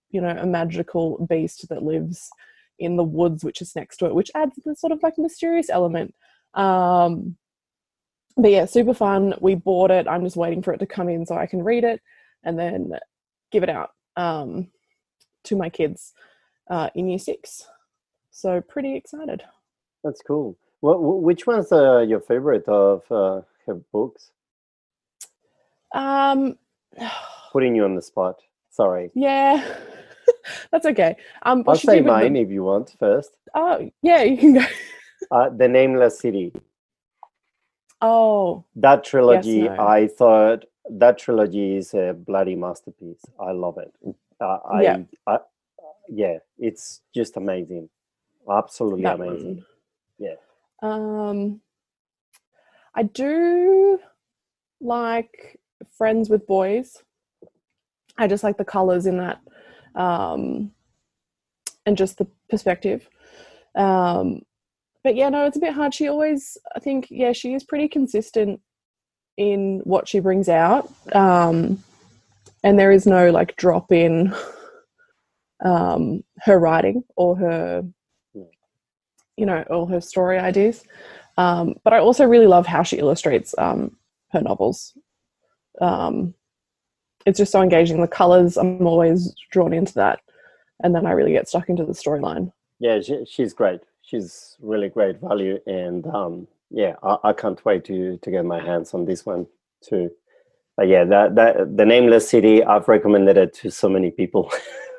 you 0.10 0.22
know, 0.22 0.30
a 0.30 0.46
magical 0.46 1.26
beast 1.30 1.68
that 1.70 1.84
lives 1.84 2.30
in 2.80 2.96
the 2.96 3.04
woods, 3.04 3.44
which 3.44 3.62
is 3.62 3.76
next 3.76 3.98
to 3.98 4.06
it, 4.06 4.16
which 4.16 4.32
adds 4.36 4.56
the 4.66 4.76
sort 4.76 4.92
of 4.92 5.02
like 5.04 5.18
mysterious 5.18 5.70
element. 5.70 6.14
Um, 6.54 7.38
but 8.38 8.52
yeah, 8.52 8.66
super 8.66 8.94
fun. 8.94 9.36
We 9.40 9.56
bought 9.56 9.92
it. 9.92 10.08
I'm 10.08 10.24
just 10.24 10.38
waiting 10.38 10.62
for 10.62 10.74
it 10.74 10.80
to 10.80 10.86
come 10.86 11.10
in 11.10 11.26
so 11.26 11.36
I 11.36 11.46
can 11.46 11.64
read 11.64 11.84
it 11.84 12.02
and 12.44 12.58
then 12.58 12.94
give 13.52 13.64
it 13.64 13.70
out 13.70 13.92
um, 14.16 14.68
to 15.44 15.56
my 15.56 15.70
kids 15.70 16.14
uh, 16.70 16.90
in 16.96 17.08
year 17.08 17.20
six. 17.20 17.68
So 18.32 18.62
pretty 18.62 18.96
excited. 18.96 19.44
That's 20.04 20.22
cool. 20.22 20.58
Well, 20.82 21.00
which 21.00 21.46
one's 21.46 21.72
uh, 21.72 22.00
your 22.00 22.22
favorite 22.22 22.68
of 22.68 23.04
uh, 23.12 23.42
her 23.68 23.76
books? 23.92 24.32
Um, 25.94 26.58
putting 27.52 27.76
you 27.76 27.84
on 27.84 27.96
the 27.96 28.02
spot. 28.02 28.40
Sorry. 28.70 29.12
Yeah. 29.14 29.76
That's 30.72 30.86
okay. 30.86 31.16
Um, 31.44 31.64
I'll 31.68 31.76
say 31.76 32.02
mine 32.02 32.34
the... 32.34 32.42
if 32.42 32.50
you 32.50 32.64
want 32.64 32.96
first. 33.00 33.32
Oh, 33.54 33.90
yeah, 34.02 34.24
you 34.24 34.38
can 34.38 34.54
go. 34.54 34.62
uh, 35.32 35.50
the 35.50 35.68
Nameless 35.68 36.20
City. 36.20 36.54
Oh. 38.02 38.66
That 38.76 39.04
trilogy, 39.04 39.60
yes, 39.64 39.78
no. 39.78 39.88
I 39.88 40.08
thought 40.08 40.66
that 40.90 41.18
trilogy 41.18 41.78
is 41.78 41.94
a 41.94 42.14
bloody 42.14 42.56
masterpiece. 42.56 43.24
I 43.40 43.52
love 43.52 43.78
it. 43.78 43.94
Uh, 44.40 44.58
I, 44.72 44.82
yeah. 44.82 44.98
I, 45.28 45.38
yeah, 46.10 46.38
it's 46.58 47.02
just 47.14 47.38
amazing. 47.38 47.90
Absolutely 48.50 49.04
that 49.04 49.16
amazing. 49.16 49.56
One. 49.56 49.66
Yeah. 50.18 50.36
Um, 50.82 51.62
I 52.96 53.04
do 53.04 54.00
like 54.82 55.60
Friends 55.98 56.30
with 56.30 56.48
Boys. 56.48 56.98
I 58.18 58.28
just 58.28 58.44
like 58.44 58.58
the 58.58 58.66
colors 58.66 59.06
in 59.06 59.18
that 59.18 59.42
um, 59.96 60.72
and 61.86 61.98
just 61.98 62.18
the 62.18 62.28
perspective. 62.50 63.08
Um, 63.76 64.42
but 65.04 65.16
yeah, 65.16 65.30
no, 65.30 65.46
it's 65.46 65.58
a 65.58 65.62
bit 65.62 65.74
hard. 65.74 65.94
She 65.94 66.08
always, 66.08 66.58
I 66.76 66.80
think, 66.80 67.08
yeah, 67.10 67.32
she 67.32 67.54
is 67.54 67.64
pretty 67.64 67.88
consistent 67.88 68.60
in 69.38 69.82
what 69.84 70.08
she 70.08 70.20
brings 70.20 70.50
out. 70.50 70.92
Um, 71.14 71.84
and 72.64 72.78
there 72.78 72.92
is 72.92 73.08
no 73.08 73.32
like 73.32 73.56
drop 73.56 73.92
in 73.92 74.34
um, 75.66 76.24
her 76.42 76.60
writing 76.60 77.04
or 77.16 77.36
her, 77.38 77.84
you 79.38 79.46
know, 79.46 79.64
all 79.70 79.88
her 79.88 80.02
story 80.02 80.38
ideas. 80.38 80.84
Um, 81.38 81.76
but 81.84 81.94
I 81.94 82.00
also 82.00 82.26
really 82.26 82.48
love 82.48 82.68
how 82.68 82.84
she 82.84 82.98
illustrates 82.98 83.56
um, 83.58 83.98
her 84.32 84.42
novels. 84.42 84.94
Um, 85.82 86.34
it's 87.26 87.38
just 87.38 87.52
so 87.52 87.62
engaging. 87.62 88.02
The 88.02 88.08
colors, 88.08 88.58
I'm 88.58 88.88
always 88.88 89.34
drawn 89.52 89.74
into 89.74 89.94
that, 89.96 90.22
and 90.84 90.96
then 90.96 91.06
I 91.06 91.12
really 91.12 91.34
get 91.34 91.50
stuck 91.50 91.70
into 91.70 91.86
the 91.86 91.94
storyline. 91.94 92.52
Yeah, 92.80 93.02
she, 93.02 93.26
she's 93.26 93.54
great. 93.54 93.82
She's 94.02 94.56
really 94.60 94.90
great 94.90 95.20
value, 95.20 95.60
and 95.66 96.06
um, 96.08 96.48
yeah, 96.70 96.96
I, 97.04 97.18
I, 97.26 97.34
can't 97.34 97.64
wait 97.66 97.86
to 97.86 98.18
to 98.18 98.32
get 98.32 98.46
my 98.46 98.60
hands 98.60 98.94
on 98.94 99.06
this 99.06 99.26
one 99.26 99.48
too. 99.82 100.12
But 100.78 100.88
yeah, 100.88 101.04
that 101.04 101.36
that 101.36 101.78
the 101.78 101.86
Nameless 101.86 102.30
City, 102.30 102.64
I've 102.64 102.88
recommended 102.88 103.38
it 103.38 103.54
to 103.56 103.70
so 103.70 103.90
many 103.90 104.10
people 104.10 104.52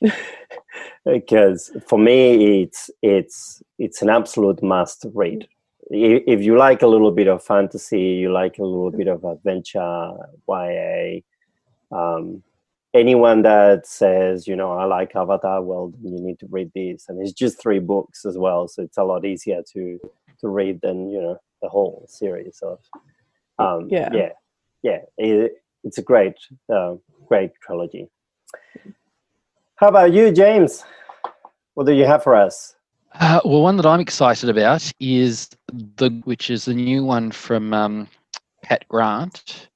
because 1.04 1.70
for 1.86 1.98
me, 1.98 2.62
it's 2.62 2.90
it's 3.02 3.62
it's 3.78 4.02
an 4.02 4.10
absolute 4.10 4.62
must 4.62 5.06
read. 5.14 5.48
If 5.90 6.42
you 6.42 6.56
like 6.58 6.82
a 6.82 6.86
little 6.86 7.10
bit 7.12 7.28
of 7.28 7.42
fantasy, 7.42 8.00
you 8.00 8.32
like 8.32 8.58
a 8.58 8.64
little 8.64 8.90
bit 8.90 9.08
of 9.08 9.24
adventure, 9.24 10.12
YA. 10.48 11.20
Um, 11.92 12.42
anyone 12.94 13.42
that 13.42 13.86
says, 13.86 14.46
you 14.48 14.56
know, 14.56 14.72
I 14.72 14.84
like 14.84 15.14
Avatar, 15.14 15.62
well, 15.62 15.92
you 16.02 16.18
need 16.20 16.38
to 16.40 16.46
read 16.50 16.70
this, 16.74 17.08
and 17.08 17.20
it's 17.20 17.32
just 17.32 17.60
three 17.60 17.78
books 17.78 18.24
as 18.24 18.36
well, 18.36 18.68
so 18.68 18.82
it's 18.82 18.98
a 18.98 19.04
lot 19.04 19.24
easier 19.24 19.62
to 19.72 20.00
to 20.40 20.48
read 20.48 20.80
than 20.82 21.08
you 21.10 21.20
know 21.20 21.38
the 21.62 21.68
whole 21.68 22.04
series 22.08 22.60
of. 22.62 22.78
Um, 23.58 23.88
Yeah. 23.90 24.10
yeah, 24.12 24.32
yeah. 24.82 24.98
It, 25.16 25.62
it's 25.82 25.98
a 25.98 26.02
great, 26.02 26.34
uh, 26.72 26.96
great 27.26 27.52
trilogy. 27.62 28.08
How 29.76 29.88
about 29.88 30.12
you, 30.12 30.30
James? 30.32 30.84
What 31.74 31.86
do 31.86 31.92
you 31.92 32.04
have 32.04 32.22
for 32.22 32.34
us? 32.34 32.75
Uh, 33.18 33.40
well, 33.46 33.62
one 33.62 33.78
that 33.78 33.86
I'm 33.86 34.00
excited 34.00 34.50
about 34.50 34.92
is 35.00 35.48
the 35.72 36.10
which 36.24 36.50
is 36.50 36.66
the 36.66 36.74
new 36.74 37.02
one 37.02 37.30
from 37.30 37.72
um, 37.72 38.08
Pat 38.62 38.86
Grant, 38.88 39.70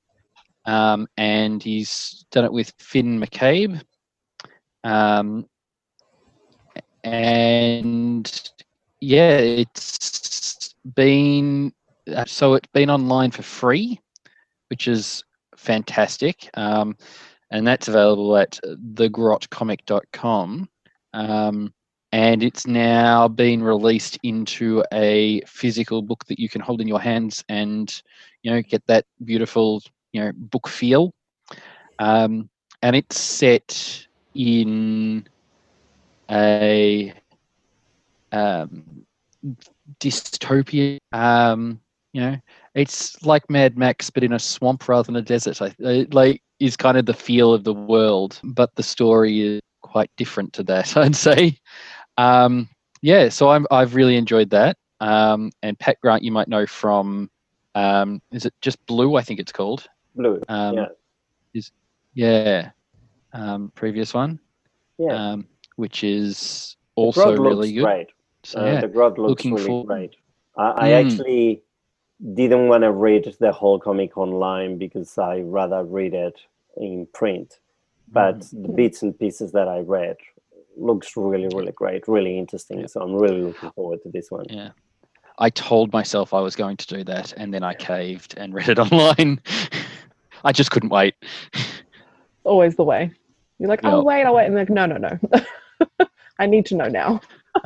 um, 0.66 1.06
and 1.16 1.62
he's 1.62 2.26
done 2.30 2.44
it 2.44 2.52
with 2.52 2.70
Finn 2.78 3.18
McCabe, 3.18 3.80
um, 4.84 5.46
and 7.02 8.50
yeah, 9.00 9.38
it's 9.38 10.74
been 10.94 11.72
uh, 12.14 12.26
so 12.26 12.54
it's 12.54 12.68
been 12.74 12.90
online 12.90 13.30
for 13.30 13.42
free, 13.42 13.98
which 14.68 14.86
is 14.86 15.24
fantastic, 15.56 16.50
um, 16.54 16.94
and 17.50 17.66
that's 17.66 17.88
available 17.88 18.36
at 18.36 18.60
thegrotcomic.com. 18.64 20.68
Um, 21.14 21.72
and 22.12 22.42
it's 22.42 22.66
now 22.66 23.28
been 23.28 23.62
released 23.62 24.18
into 24.22 24.84
a 24.92 25.40
physical 25.46 26.02
book 26.02 26.24
that 26.26 26.38
you 26.38 26.48
can 26.48 26.60
hold 26.60 26.80
in 26.80 26.88
your 26.88 27.00
hands 27.00 27.44
and 27.48 28.02
you 28.42 28.50
know 28.50 28.62
get 28.62 28.84
that 28.86 29.04
beautiful 29.24 29.82
you 30.12 30.20
know 30.20 30.32
book 30.34 30.68
feel. 30.68 31.12
Um, 31.98 32.48
and 32.82 32.96
it's 32.96 33.18
set 33.18 34.06
in 34.34 35.26
a 36.30 37.12
um, 38.32 39.04
dystopia 40.00 40.98
um, 41.12 41.80
you 42.12 42.20
know 42.20 42.36
it's 42.74 43.22
like 43.24 43.48
mad 43.50 43.76
max 43.76 44.10
but 44.10 44.24
in 44.24 44.32
a 44.32 44.38
swamp 44.38 44.88
rather 44.88 45.06
than 45.06 45.16
a 45.16 45.22
desert. 45.22 45.60
I, 45.62 46.06
like 46.10 46.42
is 46.58 46.76
kind 46.76 46.98
of 46.98 47.06
the 47.06 47.14
feel 47.14 47.54
of 47.54 47.64
the 47.64 47.74
world 47.74 48.38
but 48.42 48.74
the 48.74 48.82
story 48.82 49.40
is 49.40 49.60
quite 49.82 50.10
different 50.16 50.52
to 50.52 50.62
that 50.62 50.94
i'd 50.98 51.16
say 51.16 51.58
um, 52.16 52.68
yeah, 53.02 53.28
so 53.28 53.50
I'm, 53.50 53.66
I've 53.70 53.94
really 53.94 54.16
enjoyed 54.16 54.50
that. 54.50 54.76
Um, 55.00 55.50
and 55.62 55.78
Pat 55.78 55.98
Grant, 56.00 56.22
you 56.22 56.32
might 56.32 56.48
know 56.48 56.66
from, 56.66 57.30
um, 57.74 58.20
is 58.32 58.44
it 58.44 58.54
just 58.60 58.84
Blue? 58.86 59.16
I 59.16 59.22
think 59.22 59.40
it's 59.40 59.52
called. 59.52 59.86
Blue. 60.14 60.40
Um, 60.48 60.74
yeah. 60.76 60.86
Is 61.54 61.72
yeah. 62.14 62.70
Um, 63.32 63.72
previous 63.74 64.12
one. 64.12 64.38
Yeah. 64.98 65.14
Um, 65.14 65.46
which 65.76 66.04
is 66.04 66.76
also 66.96 67.36
really 67.36 67.72
good. 67.72 67.84
Great. 67.84 68.08
So 68.42 68.60
Uh, 68.60 68.64
yeah, 68.66 68.80
the 68.80 68.88
Grot 68.88 69.18
looks 69.18 69.28
looking 69.30 69.54
really 69.54 69.66
forward- 69.66 69.86
great. 69.86 70.16
I, 70.56 70.70
I 70.70 70.88
Mm. 70.90 71.04
actually 71.12 71.62
didn't 72.34 72.68
want 72.68 72.82
to 72.82 72.90
read 72.92 73.34
the 73.40 73.52
whole 73.52 73.78
comic 73.78 74.18
online 74.18 74.76
because 74.76 75.16
I 75.16 75.40
rather 75.40 75.82
read 75.84 76.12
it 76.12 76.38
in 76.76 77.06
print. 77.14 77.60
But 78.12 78.40
Mm. 78.40 78.62
the 78.64 78.68
bits 78.72 79.02
and 79.02 79.18
pieces 79.18 79.52
that 79.52 79.68
I 79.68 79.78
read 79.80 80.16
looks 80.80 81.16
really, 81.16 81.48
really 81.54 81.72
great, 81.72 82.06
really 82.08 82.38
interesting. 82.38 82.80
Yeah. 82.80 82.86
So 82.86 83.00
I'm 83.02 83.14
really 83.14 83.42
looking 83.42 83.70
forward 83.72 84.02
to 84.02 84.10
this 84.10 84.30
one. 84.30 84.46
yeah. 84.48 84.70
I 85.38 85.48
told 85.48 85.90
myself 85.92 86.34
I 86.34 86.40
was 86.40 86.54
going 86.54 86.76
to 86.76 86.86
do 86.86 87.02
that, 87.04 87.32
and 87.38 87.52
then 87.54 87.62
I 87.62 87.72
caved 87.74 88.34
and 88.36 88.52
read 88.58 88.68
it 88.68 88.78
online. 88.78 89.40
I 90.44 90.52
just 90.52 90.70
couldn't 90.70 90.90
wait. 90.90 91.14
Always 92.44 92.76
the 92.76 92.84
way. 92.84 93.10
You're 93.58 93.68
like, 93.68 93.80
Yeah. 93.82 93.94
oh 93.94 94.02
wait, 94.02 94.24
I'll 94.24 94.34
wait, 94.34 94.46
and 94.46 94.56
they're 94.56 94.64
like, 94.64 94.70
no, 94.70 94.86
no, 94.86 94.96
no. 94.98 96.06
I 96.38 96.46
need 96.46 96.66
to 96.66 96.74
know 96.76 96.88
now. 96.88 97.20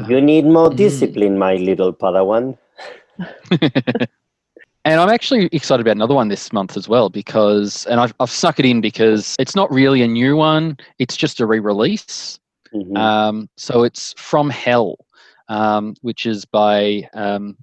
You 0.09 0.21
need 0.21 0.45
more 0.45 0.71
Mm. 0.71 0.77
discipline, 0.77 1.39
my 1.39 1.55
little 1.57 1.93
Padawan. 1.93 2.57
and 4.85 5.01
I'm 5.01 5.09
actually 5.09 5.47
excited 5.53 5.81
about 5.87 5.97
another 5.97 6.15
one 6.15 6.29
this 6.29 6.53
month 6.53 6.77
as 6.77 6.89
well 6.89 7.09
because, 7.11 7.87
and 7.87 8.01
I've, 8.01 8.15
I've 8.21 8.31
snuck 8.31 8.59
it 8.59 8.67
in 8.67 8.81
because 8.81 9.37
it's 9.39 9.55
not 9.55 9.71
really 9.73 10.03
a 10.03 10.09
new 10.09 10.37
one, 10.37 10.77
it's 10.99 11.17
just 11.17 11.41
a 11.41 11.47
re 11.47 11.59
release. 11.61 12.39
Mhm. 12.75 12.97
Um, 12.97 13.49
so 13.57 13.85
it's 13.85 14.15
From 14.19 14.51
Hell, 14.51 14.97
um, 15.49 15.95
which 16.03 16.27
is 16.27 16.45
by 16.45 17.09
um, 17.15 17.57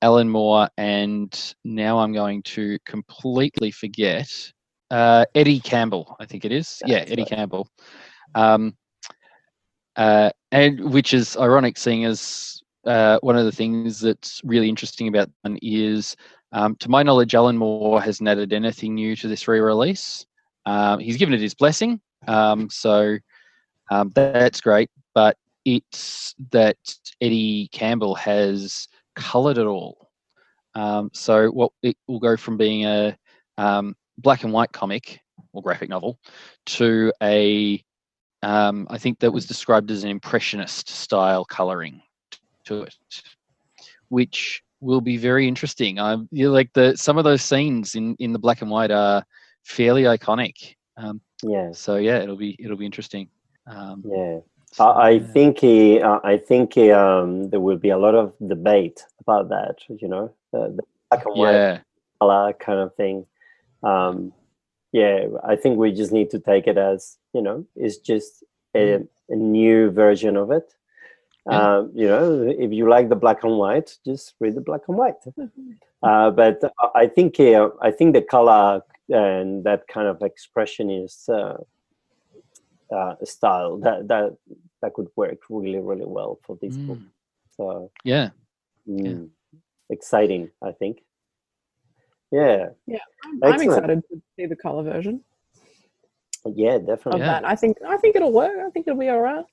Alan 0.00 0.28
Moore, 0.28 0.68
and 0.78 1.54
now 1.64 1.98
I'm 1.98 2.12
going 2.12 2.42
to 2.42 2.78
completely 2.86 3.70
forget 3.70 4.28
uh, 4.90 5.24
Eddie 5.34 5.60
Campbell. 5.60 6.16
I 6.18 6.26
think 6.26 6.44
it 6.44 6.52
is. 6.52 6.82
yeah, 6.86 6.98
Eddie 6.98 7.22
right. 7.22 7.28
Campbell. 7.28 7.68
Um, 8.34 8.76
uh, 9.96 10.30
and 10.50 10.92
which 10.92 11.14
is 11.14 11.36
ironic, 11.36 11.76
seeing 11.78 12.04
as 12.04 12.62
uh, 12.86 13.18
one 13.20 13.36
of 13.36 13.44
the 13.44 13.52
things 13.52 14.00
that's 14.00 14.40
really 14.44 14.68
interesting 14.68 15.08
about 15.08 15.30
one 15.42 15.58
is, 15.62 16.16
um, 16.52 16.76
to 16.76 16.88
my 16.88 17.02
knowledge, 17.02 17.34
Alan 17.34 17.56
Moore 17.56 18.00
hasn't 18.00 18.28
added 18.28 18.52
anything 18.52 18.94
new 18.94 19.14
to 19.16 19.28
this 19.28 19.46
re-release. 19.46 20.26
Um, 20.66 20.98
he's 20.98 21.16
given 21.16 21.34
it 21.34 21.40
his 21.40 21.54
blessing, 21.54 22.00
um, 22.26 22.70
so 22.70 23.18
um, 23.90 24.10
that's 24.14 24.60
great. 24.60 24.90
But 25.14 25.36
it's 25.64 26.34
that 26.50 26.76
Eddie 27.20 27.68
Campbell 27.72 28.14
has 28.16 28.88
coloured 29.16 29.58
it 29.58 29.66
all. 29.66 30.10
Um, 30.74 31.10
so 31.12 31.48
what 31.48 31.72
it 31.82 31.96
will 32.08 32.18
go 32.18 32.36
from 32.36 32.56
being 32.56 32.84
a 32.84 33.16
um, 33.58 33.94
black 34.18 34.42
and 34.42 34.52
white 34.52 34.72
comic 34.72 35.20
or 35.52 35.62
graphic 35.62 35.88
novel 35.88 36.18
to 36.66 37.12
a 37.22 37.82
um, 38.42 38.86
I 38.90 38.98
think 38.98 39.20
that 39.20 39.32
was 39.32 39.46
described 39.46 39.90
as 39.90 40.04
an 40.04 40.10
impressionist 40.10 40.88
style 40.90 41.46
colouring 41.46 42.02
to 42.66 42.82
it, 42.82 42.94
which 44.08 44.62
will 44.80 45.00
be 45.00 45.16
very 45.16 45.48
interesting. 45.48 45.98
Um, 45.98 46.28
you 46.30 46.46
know, 46.46 46.52
like 46.52 46.70
the 46.74 46.94
some 46.96 47.16
of 47.16 47.24
those 47.24 47.42
scenes 47.42 47.94
in 47.94 48.16
in 48.18 48.32
the 48.32 48.38
black 48.38 48.60
and 48.60 48.70
white 48.70 48.90
are 48.90 49.24
fairly 49.64 50.02
iconic. 50.02 50.74
Um, 50.96 51.20
Yes. 51.42 51.78
so 51.78 51.96
yeah, 51.96 52.18
it'll 52.22 52.36
be 52.36 52.56
it'll 52.58 52.76
be 52.76 52.86
interesting. 52.86 53.28
Um, 53.66 54.02
Yeah. 54.04 54.40
so, 54.72 54.84
I, 54.88 55.18
think 55.20 55.58
he, 55.60 56.00
uh, 56.00 56.20
I 56.24 56.36
think 56.36 56.74
he, 56.74 56.90
um, 56.90 57.50
there 57.50 57.60
will 57.60 57.76
be 57.78 57.90
a 57.90 57.98
lot 57.98 58.14
of 58.14 58.32
debate 58.46 59.04
about 59.20 59.48
that. 59.50 59.76
You 59.88 60.08
know, 60.08 60.34
the, 60.52 60.74
the 60.76 60.82
black 61.10 61.26
and 61.26 61.36
white 61.36 61.52
Yeah, 61.54 61.78
color 62.20 62.52
kind 62.54 62.80
of 62.80 62.94
thing. 62.96 63.26
Um, 63.82 64.32
yeah, 64.92 65.26
I 65.44 65.56
think 65.56 65.78
we 65.78 65.92
just 65.92 66.12
need 66.12 66.30
to 66.30 66.38
take 66.38 66.66
it 66.66 66.78
as 66.78 67.18
you 67.32 67.42
know, 67.42 67.66
it's 67.76 67.98
just 67.98 68.44
a, 68.76 69.00
a 69.28 69.36
new 69.36 69.90
version 69.90 70.36
of 70.36 70.50
it. 70.50 70.72
Yeah. 71.48 71.76
Um, 71.76 71.92
you 71.94 72.06
know, 72.08 72.42
if 72.48 72.72
you 72.72 72.88
like 72.88 73.08
the 73.08 73.16
black 73.16 73.44
and 73.44 73.58
white, 73.58 73.98
just 74.04 74.34
read 74.40 74.54
the 74.54 74.60
black 74.60 74.82
and 74.88 74.96
white. 74.96 75.16
Uh, 76.02 76.30
but 76.30 76.60
I- 76.80 77.02
I 77.02 77.06
think 77.06 77.38
uh, 77.40 77.70
I 77.80 77.90
think 77.90 78.14
the 78.14 78.22
color 78.22 78.82
and 79.08 79.64
that 79.64 79.86
kind 79.88 80.08
of 80.08 80.20
expressionist 80.20 81.28
uh, 81.28 81.58
uh, 82.90 83.14
style 83.24 83.78
that 83.78 84.08
that 84.08 84.36
that 84.82 84.94
could 84.94 85.08
work 85.16 85.38
really 85.48 85.78
really 85.78 86.06
well 86.06 86.38
for 86.44 86.58
this 86.60 86.76
book. 86.76 86.98
Mm, 86.98 87.10
So 87.56 87.90
yeah, 88.04 88.30
mm, 88.88 89.28
exciting, 89.90 90.50
I 90.62 90.72
think. 90.72 91.02
Yeah, 92.30 92.70
I'm, 93.24 93.40
I'm 93.44 93.60
excited 93.60 94.02
to 94.10 94.22
see 94.36 94.46
the 94.46 94.56
color 94.56 94.82
version 94.82 95.22
yeah, 96.46 96.74
of 96.74 96.86
definitely. 96.86 97.20
Yeah. 97.20 97.26
that. 97.26 97.46
I 97.46 97.54
think 97.54 97.78
I 97.86 97.96
think 97.96 98.16
it'll 98.16 98.32
work. 98.32 98.56
I 98.58 98.70
think 98.70 98.86
it'll 98.86 98.98
be 98.98 99.08
all 99.08 99.20
right. 99.20 99.44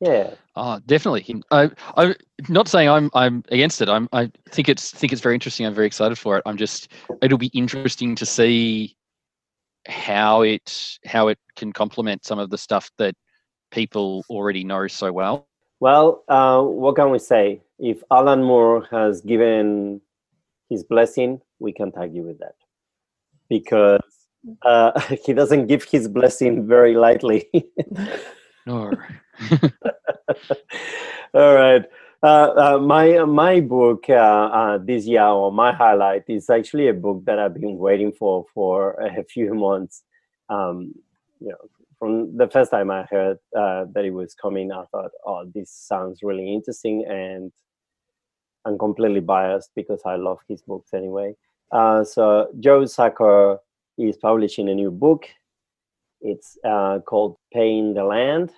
Yeah, 0.00 0.34
Oh, 0.56 0.78
definitely. 0.84 1.42
I, 1.50 1.70
I'm 1.96 2.14
not 2.50 2.68
saying 2.68 2.88
I'm, 2.90 3.10
I'm 3.14 3.42
against 3.48 3.80
it. 3.80 3.88
I'm, 3.88 4.10
I 4.12 4.30
think 4.50 4.68
it's, 4.68 4.90
think 4.90 5.10
it's 5.10 5.22
very 5.22 5.34
interesting. 5.34 5.64
I'm 5.64 5.74
very 5.74 5.86
excited 5.86 6.18
for 6.18 6.36
it. 6.36 6.42
I'm 6.44 6.58
just, 6.58 6.92
it'll 7.22 7.38
be 7.38 7.50
interesting 7.54 8.14
to 8.16 8.26
see 8.26 8.94
how 9.86 10.42
it, 10.42 10.98
how 11.04 11.28
it 11.28 11.38
can 11.56 11.72
complement 11.72 12.24
some 12.24 12.38
of 12.38 12.50
the 12.50 12.58
stuff 12.58 12.90
that 12.98 13.14
people 13.70 14.24
already 14.30 14.64
know 14.64 14.86
so 14.86 15.12
well. 15.12 15.46
Well, 15.80 16.24
uh, 16.28 16.62
what 16.62 16.96
can 16.96 17.10
we 17.10 17.18
say? 17.18 17.60
If 17.78 18.02
Alan 18.10 18.42
Moore 18.42 18.86
has 18.90 19.20
given 19.20 20.00
his 20.70 20.84
blessing, 20.84 21.40
we 21.58 21.72
can't 21.72 21.94
argue 21.96 22.22
with 22.22 22.38
that 22.38 22.54
because 23.48 24.00
uh, 24.62 24.98
he 25.24 25.32
doesn't 25.32 25.66
give 25.66 25.84
his 25.84 26.08
blessing 26.08 26.66
very 26.66 26.94
lightly. 26.94 27.48
No. 28.66 28.90
All 31.34 31.54
right. 31.54 31.84
Uh, 32.22 32.26
uh, 32.56 32.78
my 32.78 33.24
my 33.24 33.60
book 33.60 34.06
uh, 34.08 34.14
uh, 34.14 34.78
this 34.78 35.04
year, 35.06 35.24
or 35.24 35.52
my 35.52 35.72
highlight, 35.72 36.24
is 36.28 36.48
actually 36.48 36.88
a 36.88 36.94
book 36.94 37.24
that 37.24 37.38
I've 37.38 37.54
been 37.54 37.76
waiting 37.78 38.12
for 38.12 38.46
for 38.54 38.92
a 38.94 39.22
few 39.28 39.54
months. 39.54 40.02
Um, 40.48 40.94
you 41.40 41.48
know, 41.48 41.56
from 41.98 42.36
the 42.36 42.48
first 42.48 42.70
time 42.70 42.90
I 42.90 43.04
heard 43.10 43.38
uh, 43.56 43.84
that 43.92 44.04
it 44.04 44.10
was 44.10 44.34
coming, 44.34 44.72
I 44.72 44.84
thought, 44.86 45.10
"Oh, 45.26 45.44
this 45.54 45.70
sounds 45.70 46.22
really 46.22 46.52
interesting," 46.52 47.04
and 47.06 47.52
I'm 48.64 48.78
completely 48.78 49.20
biased 49.20 49.70
because 49.74 50.00
I 50.04 50.16
love 50.16 50.38
his 50.48 50.62
books 50.62 50.94
anyway. 50.94 51.36
Uh, 51.70 52.02
so 52.02 52.48
Joe 52.60 52.86
Sacco 52.86 53.60
is 53.98 54.16
publishing 54.16 54.68
a 54.68 54.74
new 54.74 54.90
book. 54.90 55.26
It's 56.20 56.58
uh, 56.64 57.00
called 57.00 57.36
Paying 57.52 57.94
the 57.94 58.04
Land, 58.04 58.52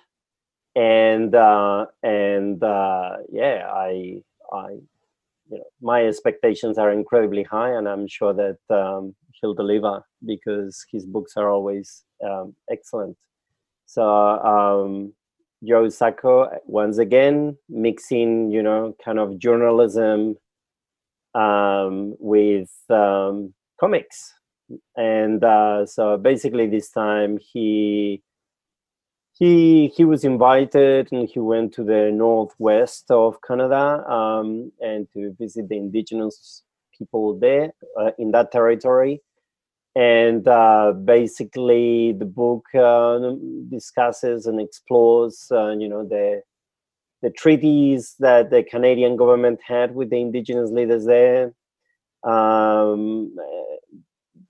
and 0.75 1.33
uh, 1.33 1.85
and 2.03 2.63
uh, 2.63 3.17
yeah, 3.31 3.69
I 3.71 4.21
I 4.53 4.69
you 5.49 5.57
know 5.57 5.63
my 5.81 6.05
expectations 6.05 6.77
are 6.77 6.91
incredibly 6.91 7.43
high, 7.43 7.71
and 7.71 7.87
I'm 7.87 8.07
sure 8.07 8.33
that 8.33 8.57
um, 8.69 9.15
he'll 9.33 9.53
deliver 9.53 10.03
because 10.25 10.85
his 10.91 11.05
books 11.05 11.33
are 11.37 11.49
always 11.49 12.03
um, 12.23 12.55
excellent. 12.69 13.17
So 13.85 14.03
um, 14.05 15.13
Joe 15.67 15.89
Sacco 15.89 16.49
once 16.65 16.99
again 16.99 17.57
mixing 17.67 18.51
you 18.51 18.61
know 18.61 18.95
kind 19.03 19.19
of 19.19 19.39
journalism 19.39 20.35
um, 21.33 22.15
with 22.19 22.71
um, 22.89 23.53
comics, 23.79 24.33
and 24.95 25.43
uh, 25.43 25.85
so 25.85 26.17
basically 26.17 26.67
this 26.67 26.91
time 26.91 27.39
he 27.39 28.21
he 29.39 29.87
he 29.95 30.03
was 30.03 30.23
invited 30.23 31.11
and 31.11 31.27
he 31.29 31.39
went 31.39 31.73
to 31.73 31.83
the 31.83 32.11
northwest 32.11 33.09
of 33.09 33.41
Canada 33.41 34.05
um, 34.09 34.71
and 34.81 35.07
to 35.13 35.33
visit 35.39 35.69
the 35.69 35.77
indigenous 35.77 36.63
people 36.97 37.39
there 37.39 37.71
uh, 37.99 38.11
in 38.19 38.31
that 38.31 38.51
territory. 38.51 39.21
And 39.95 40.47
uh, 40.47 40.93
basically, 40.93 42.13
the 42.13 42.25
book 42.25 42.65
uh, 42.75 43.19
discusses 43.69 44.45
and 44.45 44.61
explores, 44.61 45.47
uh, 45.51 45.71
you 45.71 45.89
know, 45.89 46.05
the 46.07 46.43
the 47.21 47.31
treaties 47.31 48.15
that 48.19 48.49
the 48.49 48.63
Canadian 48.63 49.17
government 49.17 49.59
had 49.65 49.95
with 49.95 50.09
the 50.09 50.21
indigenous 50.21 50.71
leaders 50.71 51.05
there, 51.05 51.53
um, 52.23 53.35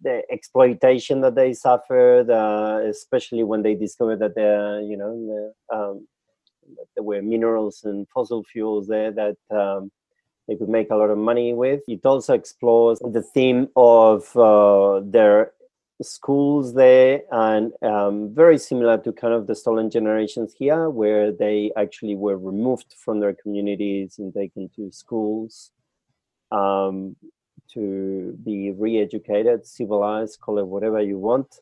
the 0.01 0.23
exploitation 0.31 1.21
that 1.21 1.35
they 1.35 1.53
suffered, 1.53 2.29
uh, 2.29 2.79
especially 2.85 3.43
when 3.43 3.61
they 3.63 3.75
discovered 3.75 4.19
that 4.19 4.35
there, 4.35 4.81
you 4.81 4.97
know, 4.97 5.53
um, 5.73 6.07
there 6.95 7.03
were 7.03 7.21
minerals 7.21 7.83
and 7.83 8.07
fossil 8.09 8.43
fuels 8.43 8.87
there 8.87 9.11
that 9.11 9.37
um, 9.49 9.91
they 10.47 10.55
could 10.55 10.69
make 10.69 10.89
a 10.89 10.95
lot 10.95 11.09
of 11.09 11.17
money 11.17 11.53
with. 11.53 11.81
It 11.87 12.05
also 12.05 12.33
explores 12.33 12.99
the 12.99 13.21
theme 13.21 13.67
of 13.75 14.35
uh, 14.35 15.01
their 15.03 15.53
schools 16.01 16.73
there, 16.73 17.21
and 17.31 17.73
um, 17.81 18.33
very 18.33 18.57
similar 18.57 18.97
to 18.99 19.11
kind 19.11 19.33
of 19.33 19.47
the 19.47 19.55
stolen 19.55 19.89
generations 19.89 20.53
here, 20.57 20.89
where 20.89 21.31
they 21.31 21.71
actually 21.77 22.15
were 22.15 22.37
removed 22.37 22.95
from 22.97 23.19
their 23.19 23.33
communities 23.33 24.17
and 24.17 24.33
taken 24.33 24.69
to 24.75 24.91
schools. 24.91 25.71
Um, 26.51 27.15
to 27.73 28.37
be 28.43 28.71
re-educated, 28.71 29.65
civilized, 29.65 30.39
call 30.39 30.59
it 30.59 30.67
whatever 30.67 31.01
you 31.01 31.17
want, 31.17 31.59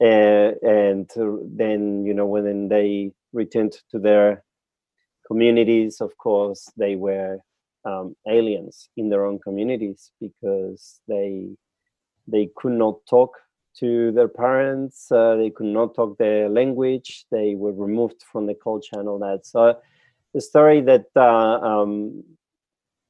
uh, 0.00 0.52
and 0.62 1.10
then 1.56 2.04
you 2.04 2.14
know 2.14 2.26
when 2.26 2.68
they 2.68 3.12
returned 3.32 3.76
to 3.90 3.98
their 3.98 4.42
communities, 5.26 6.00
of 6.00 6.16
course 6.18 6.70
they 6.76 6.96
were 6.96 7.38
um, 7.84 8.16
aliens 8.28 8.88
in 8.96 9.08
their 9.08 9.24
own 9.24 9.38
communities 9.38 10.10
because 10.20 11.00
they 11.08 11.48
they 12.28 12.48
could 12.56 12.72
not 12.72 12.96
talk 13.08 13.36
to 13.78 14.10
their 14.12 14.28
parents, 14.28 15.10
uh, 15.12 15.36
they 15.36 15.50
could 15.50 15.66
not 15.66 15.94
talk 15.94 16.16
their 16.18 16.48
language, 16.48 17.26
they 17.30 17.54
were 17.54 17.72
removed 17.72 18.22
from 18.32 18.46
the 18.46 18.56
and 18.92 19.08
all 19.08 19.18
that. 19.18 19.44
So 19.44 19.78
the 20.32 20.40
story 20.40 20.80
that 20.82 21.06
uh, 21.14 21.58
um, 21.60 22.24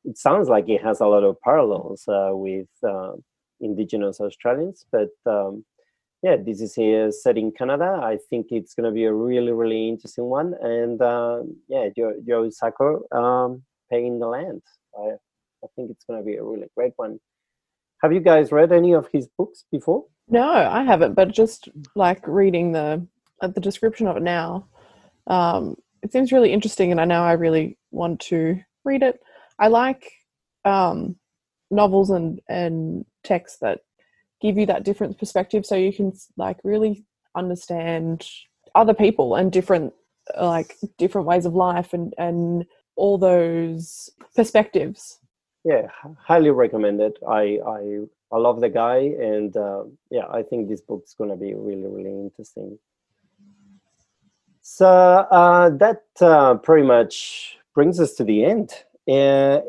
it 0.07 0.17
sounds 0.17 0.49
like 0.49 0.69
it 0.69 0.83
has 0.83 1.01
a 1.01 1.07
lot 1.07 1.25
of 1.25 1.41
parallels 1.41 2.05
uh, 2.09 2.31
with 2.33 2.69
uh, 2.87 3.13
indigenous 3.61 4.21
Australians, 4.21 4.87
but 4.93 5.11
um, 5.27 5.65
yeah, 6.23 6.37
this 6.37 6.61
is 6.61 6.75
here 6.75 7.11
set 7.11 7.37
in 7.37 7.53
Canada. 7.53 8.01
I 8.03 8.19
think 8.31 8.47
it's 8.51 8.75
going 8.75 8.89
to 8.89 8.95
be 8.95 9.05
a 9.05 9.13
really, 9.13 9.53
really 9.53 9.89
interesting 9.89 10.25
one. 10.25 10.55
And 10.63 11.01
uh, 11.03 11.43
yeah, 11.69 11.89
Joe, 11.97 12.15
Joe 12.27 12.49
Sacco 12.51 13.03
um, 13.13 13.63
paying 13.91 14.19
the 14.19 14.27
land. 14.27 14.63
I, 14.99 15.13
I 15.63 15.67
think 15.75 15.91
it's 15.91 16.05
going 16.05 16.19
to 16.19 16.25
be 16.25 16.37
a 16.37 16.45
really 16.45 16.69
great 16.77 16.93
one. 16.97 17.19
Have 18.03 18.13
you 18.13 18.21
guys 18.21 18.53
read 18.53 18.73
any 18.73 18.93
of 18.93 19.09
his 19.13 19.29
books 19.39 19.65
before? 19.71 20.05
No, 20.29 20.49
I 20.49 20.85
haven't. 20.85 21.15
But 21.15 21.33
just 21.33 21.69
like 21.95 22.27
reading 22.27 22.73
the 22.73 23.07
uh, 23.43 23.49
the 23.49 23.61
description 23.61 24.07
of 24.07 24.17
it 24.17 24.23
now, 24.23 24.67
um, 25.27 25.77
it 26.03 26.13
seems 26.13 26.33
really 26.33 26.53
interesting, 26.53 26.91
and 26.91 27.01
I 27.01 27.05
know 27.05 27.23
I 27.23 27.33
really 27.33 27.79
want 27.91 28.21
to 28.21 28.59
read 28.85 29.03
it. 29.03 29.21
I 29.59 29.69
like 29.69 30.11
um, 30.65 31.17
novels 31.71 32.11
and 32.11 32.41
and 32.49 33.05
texts 33.25 33.59
that 33.61 33.81
give 34.41 34.59
you 34.59 34.67
that 34.67 34.85
different 34.85 35.19
perspective, 35.19 35.65
so 35.65 35.77
you 35.77 35.93
can 35.93 36.13
like 36.37 36.59
really 36.65 37.05
understand 37.35 38.27
other 38.75 38.95
people 38.95 39.35
and 39.35 39.53
different 39.53 39.93
like 40.41 40.77
different 40.99 41.27
ways 41.27 41.47
of 41.47 41.55
life 41.55 41.93
and 41.93 42.15
and 42.19 42.67
all 42.97 43.19
those 43.19 44.11
perspectives. 44.35 45.21
Yeah, 45.65 45.89
highly 46.19 46.51
recommended. 46.51 47.19
I 47.29 47.59
I 47.67 48.01
I 48.33 48.39
love 48.39 48.61
the 48.61 48.69
guy, 48.69 48.97
and 48.97 49.57
uh, 49.57 49.85
yeah, 50.11 50.27
I 50.31 50.43
think 50.43 50.69
this 50.69 50.81
book's 50.81 51.15
gonna 51.15 51.37
be 51.37 51.55
really 51.55 51.89
really 51.89 52.11
interesting. 52.11 52.79
So 54.63 54.89
uh, 54.89 55.71
that 55.71 56.03
uh, 56.21 56.57
pretty 56.57 56.87
much 56.87 57.57
brings 57.73 58.01
us 58.01 58.15
to 58.15 58.25
the 58.25 58.45
end 58.45 58.73
uh, 59.09 59.61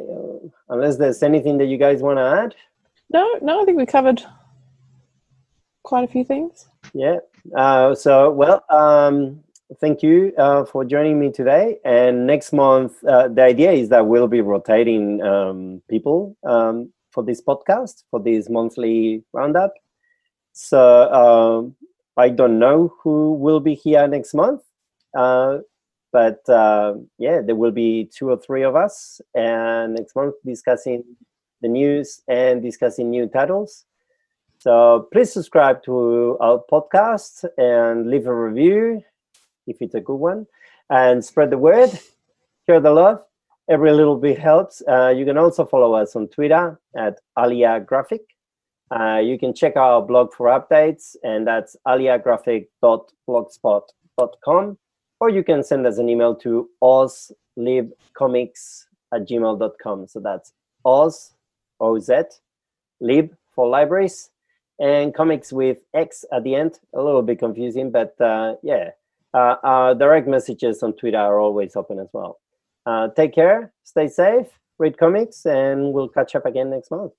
unless 0.69 0.97
there's 0.97 1.23
anything 1.23 1.57
that 1.57 1.65
you 1.65 1.77
guys 1.77 2.01
want 2.01 2.17
to 2.17 2.23
add. 2.23 2.55
No, 3.09 3.39
no, 3.41 3.61
I 3.61 3.65
think 3.65 3.77
we 3.77 3.85
covered 3.85 4.21
quite 5.83 6.03
a 6.03 6.07
few 6.07 6.23
things. 6.23 6.67
Yeah. 6.93 7.19
Uh, 7.55 7.95
so, 7.95 8.31
well, 8.31 8.63
um, 8.69 9.43
thank 9.79 10.03
you 10.03 10.33
uh, 10.37 10.65
for 10.65 10.83
joining 10.83 11.19
me 11.19 11.31
today. 11.31 11.79
And 11.85 12.27
next 12.27 12.51
month, 12.51 13.01
uh, 13.05 13.29
the 13.29 13.43
idea 13.43 13.71
is 13.71 13.89
that 13.89 14.07
we'll 14.07 14.27
be 14.27 14.41
rotating 14.41 15.21
um, 15.21 15.81
people 15.89 16.35
um, 16.43 16.91
for 17.11 17.23
this 17.23 17.41
podcast, 17.41 18.03
for 18.11 18.19
this 18.19 18.49
monthly 18.49 19.23
roundup. 19.33 19.73
So, 20.51 21.13
um, 21.13 21.75
I 22.17 22.29
don't 22.29 22.57
know 22.57 22.93
who 23.01 23.33
will 23.33 23.59
be 23.59 23.75
here 23.75 24.07
next 24.07 24.33
month. 24.33 24.61
But 26.17 26.41
uh, 26.49 26.95
yeah, 27.19 27.41
there 27.45 27.55
will 27.55 27.69
be 27.69 28.09
two 28.11 28.31
or 28.31 28.37
three 28.37 28.63
of 28.63 28.75
us, 28.75 29.21
and 29.35 29.93
next 29.93 30.15
month 30.15 30.33
discussing 30.43 31.03
the 31.61 31.67
news 31.67 32.23
and 32.27 32.59
discussing 32.59 33.11
new 33.11 33.27
titles. 33.27 33.85
So 34.57 35.07
please 35.13 35.31
subscribe 35.31 35.83
to 35.83 36.35
our 36.41 36.63
podcast 36.71 37.45
and 37.59 38.09
leave 38.09 38.25
a 38.25 38.33
review 38.33 39.03
if 39.67 39.79
it's 39.79 39.93
a 39.93 40.01
good 40.01 40.15
one, 40.15 40.47
and 40.89 41.23
spread 41.23 41.51
the 41.51 41.59
word, 41.59 41.91
share 42.65 42.79
the 42.79 42.89
love. 42.89 43.21
Every 43.69 43.91
little 43.91 44.17
bit 44.17 44.39
helps. 44.39 44.81
Uh, 44.87 45.13
you 45.15 45.23
can 45.23 45.37
also 45.37 45.65
follow 45.65 45.93
us 45.93 46.15
on 46.15 46.29
Twitter 46.29 46.79
at 46.95 47.19
Alia 47.37 47.79
Graphic. 47.79 48.23
Uh, 48.89 49.21
you 49.23 49.37
can 49.37 49.53
check 49.53 49.75
our 49.75 50.01
blog 50.01 50.33
for 50.33 50.47
updates, 50.47 51.15
and 51.21 51.45
that's 51.45 51.75
aliagraphic.blogspot.com 51.85 54.77
or 55.19 55.29
you 55.29 55.43
can 55.43 55.63
send 55.63 55.85
us 55.85 55.97
an 55.97 56.09
email 56.09 56.35
to 56.35 56.69
ozlibcomix 56.81 58.85
at 59.13 59.27
gmail.com. 59.27 60.07
So 60.07 60.19
that's 60.19 60.53
oz, 60.85 61.33
oz, 61.79 62.09
lib 62.99 63.35
for 63.53 63.67
libraries, 63.67 64.29
and 64.79 65.13
comics 65.13 65.51
with 65.51 65.77
X 65.93 66.25
at 66.31 66.43
the 66.43 66.55
end. 66.55 66.79
A 66.93 67.01
little 67.01 67.21
bit 67.21 67.39
confusing, 67.39 67.91
but 67.91 68.19
uh, 68.21 68.55
yeah. 68.63 68.91
Uh, 69.33 69.55
our 69.63 69.93
direct 69.93 70.27
messages 70.27 70.81
on 70.81 70.93
Twitter 70.93 71.17
are 71.17 71.39
always 71.39 71.75
open 71.75 71.99
as 71.99 72.07
well. 72.13 72.39
Uh, 72.85 73.09
take 73.09 73.35
care, 73.35 73.73
stay 73.83 74.07
safe, 74.07 74.47
read 74.79 74.97
comics, 74.97 75.45
and 75.45 75.93
we'll 75.93 76.07
catch 76.07 76.33
up 76.33 76.45
again 76.45 76.69
next 76.69 76.89
month. 76.89 77.11